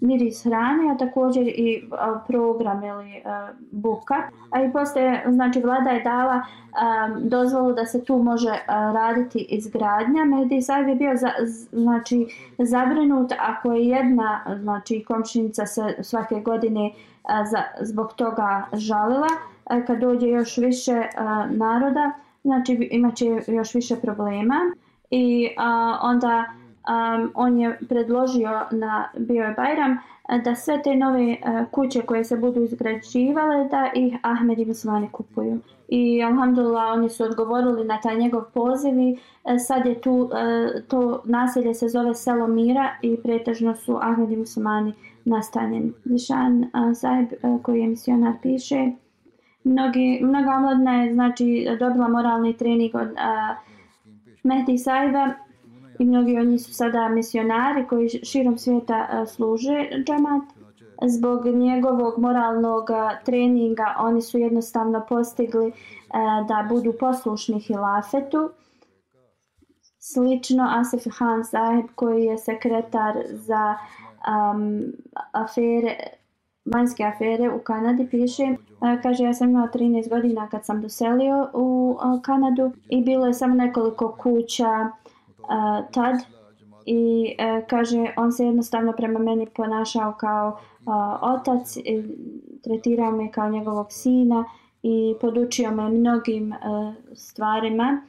[0.00, 4.14] miris hrane, a također i uh, program ili uh, buka.
[4.50, 9.46] A i poslije, znači vlada je dala um, dozvolu da se tu može uh, raditi
[9.48, 10.24] izgradnja.
[10.24, 11.30] Mehdi Saib je bio za,
[11.72, 12.26] znači,
[12.58, 19.26] zabrinut ako je jedna znači, komšinica se svake godine uh, za, zbog toga žalila.
[19.26, 19.51] Uh,
[19.86, 21.02] kad dođe još više
[21.50, 22.12] naroda,
[22.42, 24.56] znači imaće još više problema.
[25.10, 25.48] I
[26.02, 26.44] onda
[26.88, 29.98] um, on je predložio na bio je Bajram
[30.44, 35.08] da sve te nove uh, kuće koje se budu izgrađivale da ih Ahmed i Muslimani
[35.12, 35.58] kupuju.
[35.88, 40.30] I alhamdulillah oni su odgovorili na taj njegov poziv i uh, sad je tu uh,
[40.88, 44.92] to naselje se zove Selo Mira i pretežno su Ahmed i Muslimani
[45.24, 45.92] nastanjeni.
[46.04, 46.68] Zišan uh,
[47.42, 48.90] uh, koji je misionar piše
[49.64, 53.56] Mnogi, mnoga omladna je znači, dobila moralni trening od uh,
[54.42, 55.28] Mehdi Saiba
[55.98, 60.42] i mnogi od njih su sada misionari koji širom svijeta služe džamat.
[61.06, 62.88] Zbog njegovog moralnog
[63.24, 65.72] treninga oni su jednostavno postigli
[66.48, 68.50] da budu poslušni hilafetu.
[69.98, 73.74] Slično Asif Han Saheb koji je sekretar za
[74.28, 74.82] um,
[75.32, 75.96] afere,
[76.64, 78.56] vanjske afere u Kanadi piše, e,
[79.02, 83.34] kaže ja sam imao 13 godina kad sam doselio u e, Kanadu i bilo je
[83.34, 84.90] samo nekoliko kuća e,
[85.92, 86.16] tad
[86.86, 87.36] i
[87.68, 90.58] kaže on se jednostavno prema meni ponašao kao
[91.20, 92.02] otac i
[92.62, 94.44] tretirao me kao njegovog sina
[94.82, 96.54] i podučio me mnogim
[97.14, 98.02] stvarima.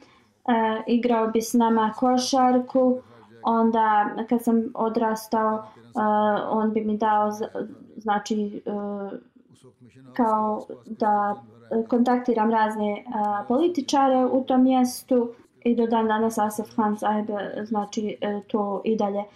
[0.86, 2.98] Igrao bi s nama košarku
[3.42, 5.64] onda kad sam odrastao
[6.50, 7.30] on bi mi dao
[8.04, 9.12] znači uh,
[10.16, 11.42] kao da
[11.88, 15.34] kontaktiram razne uh, političare u tom mjestu
[15.64, 17.26] i do dan danas Asaf Khan Zaheb
[17.64, 19.26] znači e, to i dalje e,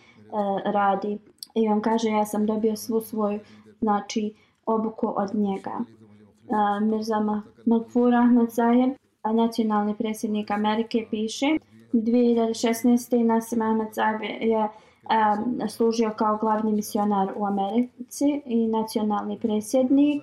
[0.65, 1.19] radi
[1.55, 3.41] i on kaže ja sam dobio svu svoju
[3.81, 4.35] znači
[4.67, 7.21] obuku od njega e, Mirza
[7.67, 8.91] Mahfur Ahmed Zaheb
[9.35, 11.47] nacionalni predsjednik Amerike piše
[11.93, 13.25] 2016.
[13.25, 14.69] Nasim Ahmed Zaheb je
[15.09, 20.23] um, služio kao glavni misionar u Americi i nacionalni predsjednik.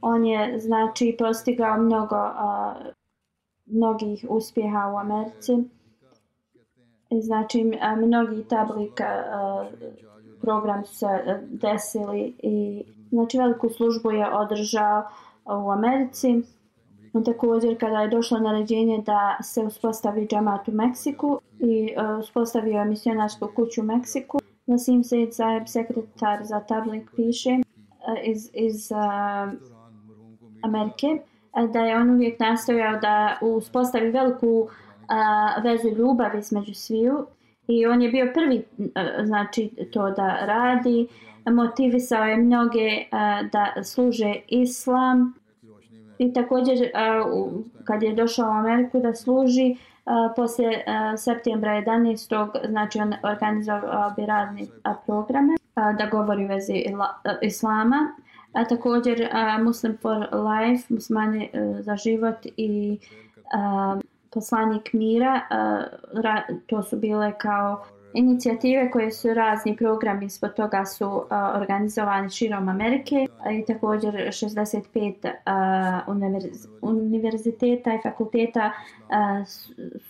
[0.00, 2.86] On je znači postigao mnogo uh,
[3.66, 5.52] mnogih uspjeha u Americi.
[7.10, 7.64] Znači,
[7.96, 9.00] mnogi tablik
[10.40, 11.06] program se
[11.48, 15.02] desili i znači veliku službu je održao
[15.44, 16.42] u Americi.
[17.24, 22.84] Također kada je došlo naređenje da se uspostavi džamat u Meksiku i e, uspostavio je
[22.84, 27.60] misionarsku kuću u Meksiku, Nasim Sejid Zaheb, sekretar za tablik, piše e,
[28.24, 29.52] iz, iz uh,
[30.62, 31.06] Amerike
[31.72, 34.68] da je on uvijek nastojao da uspostavi veliku
[35.08, 37.26] a, vezu ljubavi između sviju
[37.68, 38.64] i on je bio prvi
[39.24, 41.08] znači to da radi.
[41.50, 42.88] Motivisao je mnoge
[43.52, 45.34] da služe islam
[46.20, 51.70] i također a, u, kad je došao u Ameriku da služi a, poslije a, septembra
[51.70, 52.68] 11.
[52.68, 54.26] znači on organizovao bi
[54.82, 56.84] a programe a, da govori u vezi
[57.42, 57.96] islama
[58.52, 62.98] a također a, Muslim for Life, muslimani a, za život i
[63.54, 63.96] a,
[64.32, 67.84] poslanik mira, a, ra, to su bile kao
[68.14, 75.14] inicijative koje su razni programi ispod toga su uh, organizovani širom Amerike i također 65
[75.24, 79.46] uh, univerz, univerziteta i fakulteta uh,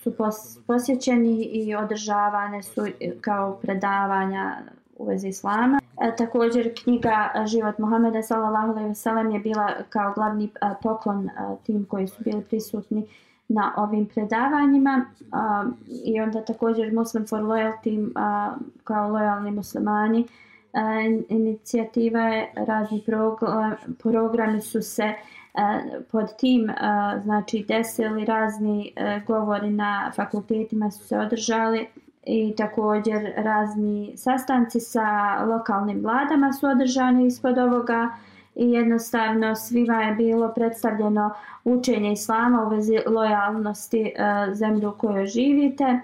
[0.02, 2.88] su pos, posjećeni i održavane su uh,
[3.20, 4.56] kao predavanja
[4.96, 5.80] u vezi islama.
[6.00, 10.50] E, također knjiga uh, Život Muhameda sallallahu alejhi ve sellem je bila kao glavni
[10.82, 11.30] poklon
[11.62, 13.06] tim koji su bili prisutni
[13.50, 15.64] na ovim predavanjima a,
[16.04, 20.80] i onda također Muslim for Loyalty uh, kao lojalni muslimani uh,
[21.28, 29.26] inicijativa je razni program, programi su se uh, pod tim uh, znači desili razni uh,
[29.26, 31.86] govori na fakultetima su se održali
[32.26, 38.10] i također razni sastanci sa lokalnim vladama su održani ispod ovoga
[38.54, 41.30] i jednostavno svima je bilo predstavljeno
[41.64, 44.12] učenje islama u vezi lojalnosti e,
[44.54, 46.00] zemlje u kojoj živite.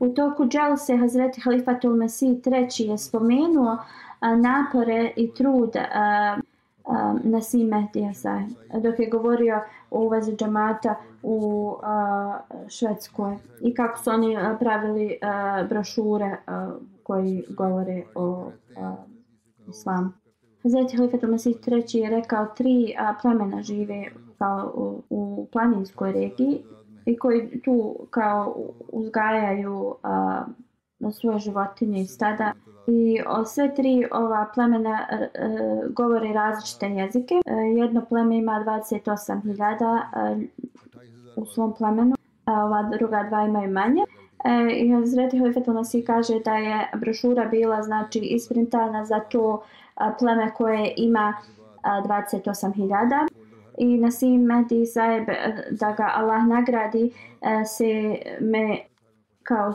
[0.00, 3.78] U toku Dželse Hazreti Halifatul Mesih III je spomenuo
[4.20, 6.38] a, napore i trud e, e, a,
[6.84, 8.12] uh, Nasim Mehdija
[8.82, 12.38] dok je govorio o uvezi džamata u a,
[12.68, 16.70] Švedskoj i kako su oni pravili a, brošure a,
[17.02, 18.94] koji govore o a,
[19.68, 20.19] islamu.
[20.62, 24.04] Hazreti Halifat Masih III je rekao tri a, plemena žive
[24.38, 26.62] kao u, u planinskoj regiji
[27.06, 28.56] i koji tu kao
[28.88, 30.44] uzgajaju a,
[31.12, 32.52] svoje životinje i stada
[32.86, 35.26] i o, sve tri ova plemena a,
[35.88, 37.34] govore različite jezike.
[37.46, 40.46] A, jedno pleme ima 28.000
[41.36, 44.04] u svom plemenu, a ova druga dva imaju manje.
[44.44, 49.62] E, I Hazreti Halifat Masih kaže da je brošura bila znači isprintana za to
[50.18, 51.34] pleme koje ima
[51.82, 53.28] 28.000
[53.78, 55.34] i Nasim Mehdi Saeb e,
[55.70, 58.78] da ga Allah nagradi e, se me
[59.42, 59.72] kao e,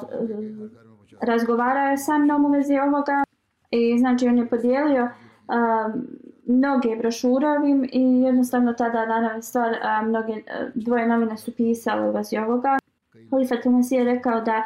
[1.22, 3.24] razgovarao sa mnom u vezi ovoga
[3.72, 6.08] i znači on je podijelio um,
[6.46, 10.34] mnoge brošure ovim i jednostavno tada naravno stvar mnoge
[10.74, 12.78] dvoje novine su pisale u vezi ovoga.
[13.32, 14.64] Halifat Nasir je rekao da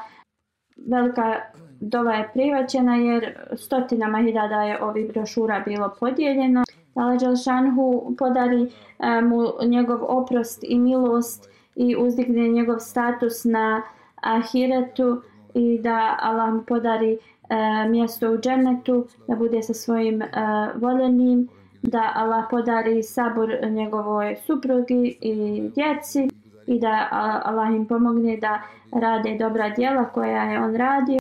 [0.88, 1.42] velika
[1.80, 6.64] dova je prihvaćena jer stotinama hiljada je ovih brošura bilo podijeljeno.
[6.96, 13.82] Da Đelšanhu podari e, mu njegov oprost i milost i uzdigne njegov status na
[14.16, 15.22] ahiretu
[15.54, 20.28] i da Allah mu podari e, mjesto u džennetu, da bude sa svojim e,
[20.76, 21.48] voljenim,
[21.82, 26.30] da Allah podari sabor njegovoj suprugi i djeci
[26.68, 27.08] i da
[27.46, 28.62] Allah im pomogne da
[28.92, 31.19] rade dobra djela koja je on radio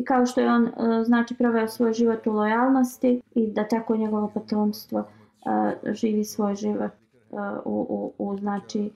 [0.00, 3.96] i kao što je on e, znači proveo svoj život u lojalnosti i da tako
[3.96, 8.90] njegovo potomstvo e, živi svoj život e, u, u, u znači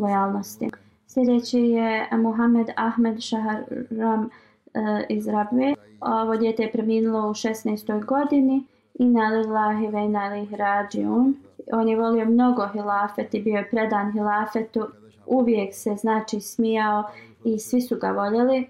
[0.00, 0.70] lojalnosti.
[1.06, 4.28] Sljedeći je Muhammed Ahmed Shaharam
[5.08, 5.74] iz Rabve.
[6.00, 8.04] Ovo djete je preminulo u 16.
[8.04, 11.36] godini i nalilahi ve nalih rađiun.
[11.72, 14.86] On je volio mnogo hilafet i bio je predan hilafetu.
[15.26, 17.04] Uvijek se znači smijao
[17.44, 18.68] i svi su ga voljeli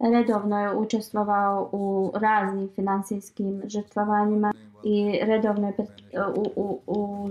[0.00, 4.52] redovno je učestvovao u raznim financijskim žrtvovanjima
[4.84, 5.74] i redovno je
[6.36, 7.28] u, u, u,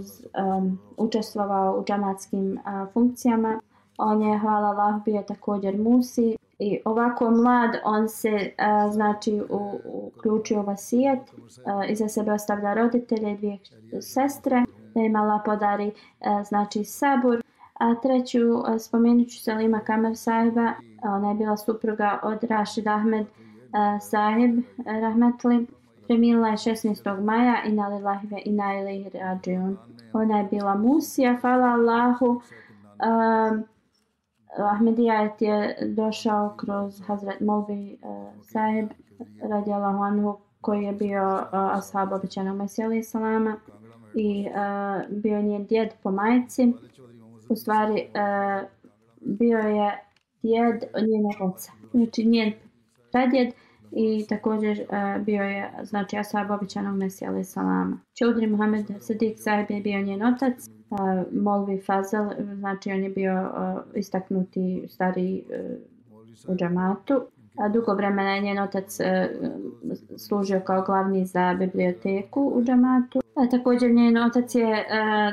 [0.58, 3.62] um, učestvovao u džamatskim uh, funkcijama.
[3.98, 9.80] On je, hvala Allah, bio također musi i ovako mlad on se a, znači u,
[10.18, 11.20] uključio u vasijet
[11.66, 13.60] a, iza sebe ostavlja roditelje i dvije
[14.02, 17.45] sestre da imala podari a, znači sabur
[17.80, 18.40] A treću
[18.80, 20.72] spomenut ću Salima Kamer sahiba,
[21.04, 23.28] ona je bila supruga od Rashid Ahmed
[24.02, 25.68] sahib Rahmetli.
[26.08, 27.24] Premila je 16.
[27.24, 29.78] maja i na lillahive i na ilihi rađion.
[30.14, 32.26] Ona je bila musija, hvala Allahu.
[32.26, 33.60] Uh,
[34.58, 38.90] Ahmedija je došao kroz Hazret Molvi uh, sahib
[39.42, 43.56] radi Allahu anhu koji je bio uh, ashab običanog Mesija salama
[44.16, 46.74] i uh, bio njen djed po majci
[47.50, 48.70] u stvari uh,
[49.22, 50.04] bio je
[50.42, 51.72] djed njenog oca.
[51.92, 52.54] Znači njen
[53.12, 53.54] pradjed
[53.92, 58.00] i također uh, bio je znači Asab običanog Mesija alaih salama.
[58.20, 60.70] Čudri Muhammed Sadiq sahib je bio njen otac.
[60.90, 61.00] Uh,
[61.42, 67.22] Molvi Fazal, znači on je bio uh, istaknuti stari uh, u džamatu.
[67.58, 69.30] A dugo vremena je njen otac e,
[70.18, 73.22] služio kao glavni za biblioteku u džamatu.
[73.36, 74.86] A, također njen otac je e,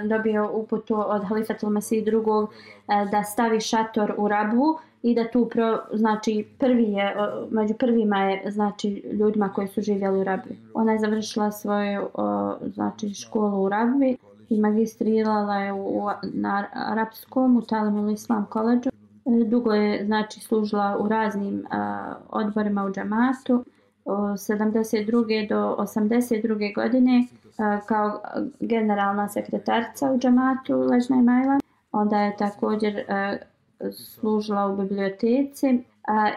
[0.09, 5.49] dobio uputu od Halifatul Mesih drugog e, da stavi šator u Rabu i da tu
[5.49, 7.17] pro, znači prvi je
[7.51, 10.59] među prvima je znači ljudima koji su živjeli u Rabi.
[10.75, 14.17] Ona je završila svoju o, znači školu u Rabi
[14.49, 18.91] i magistrirala je u, na arapskom u Talimul Islam koleđu.
[19.25, 23.65] Dugo je znači služila u raznim a, odborima u džamatu.
[24.05, 25.49] 72.
[25.49, 26.75] do 82.
[26.75, 27.27] godine
[27.87, 28.21] kao
[28.61, 31.59] generalna sekretarca u džamatu Ležna i Majla.
[31.93, 33.05] Onda je također
[33.93, 35.85] služila u biblioteci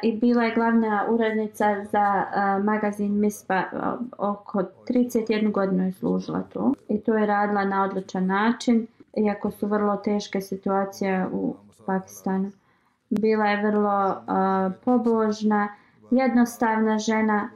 [0.03, 2.25] i bila je glavna urednica za
[2.63, 3.63] magazin Mispa.
[4.17, 6.75] Oko 31 godinu je služila tu.
[6.89, 11.55] I to je radila na odličan način, iako su vrlo teške situacije u
[11.85, 12.51] Pakistanu.
[13.09, 14.21] Bila je vrlo
[14.85, 15.67] pobožna,
[16.11, 17.49] jednostavna žena,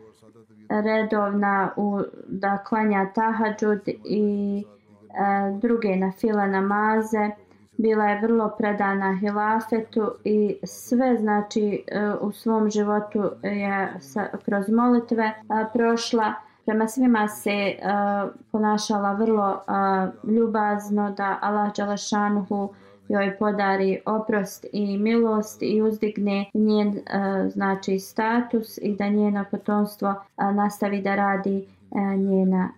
[0.69, 7.29] redovna u da klanja tahadžud i uh, druge na fila namaze.
[7.77, 11.83] Bila je vrlo predana hilafetu i sve znači
[12.21, 16.33] uh, u svom životu je sa, kroz molitve uh, prošla
[16.65, 22.73] prema svima se uh, ponašala vrlo uh, ljubazno da Allah Đalašanuhu
[23.09, 27.01] joj podari oprost i milost i uzdigne njen e,
[27.49, 30.15] znači status i da njeno potomstvo e,
[30.53, 32.69] nastavi da radi e, njena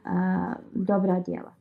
[0.73, 1.60] dobra djela.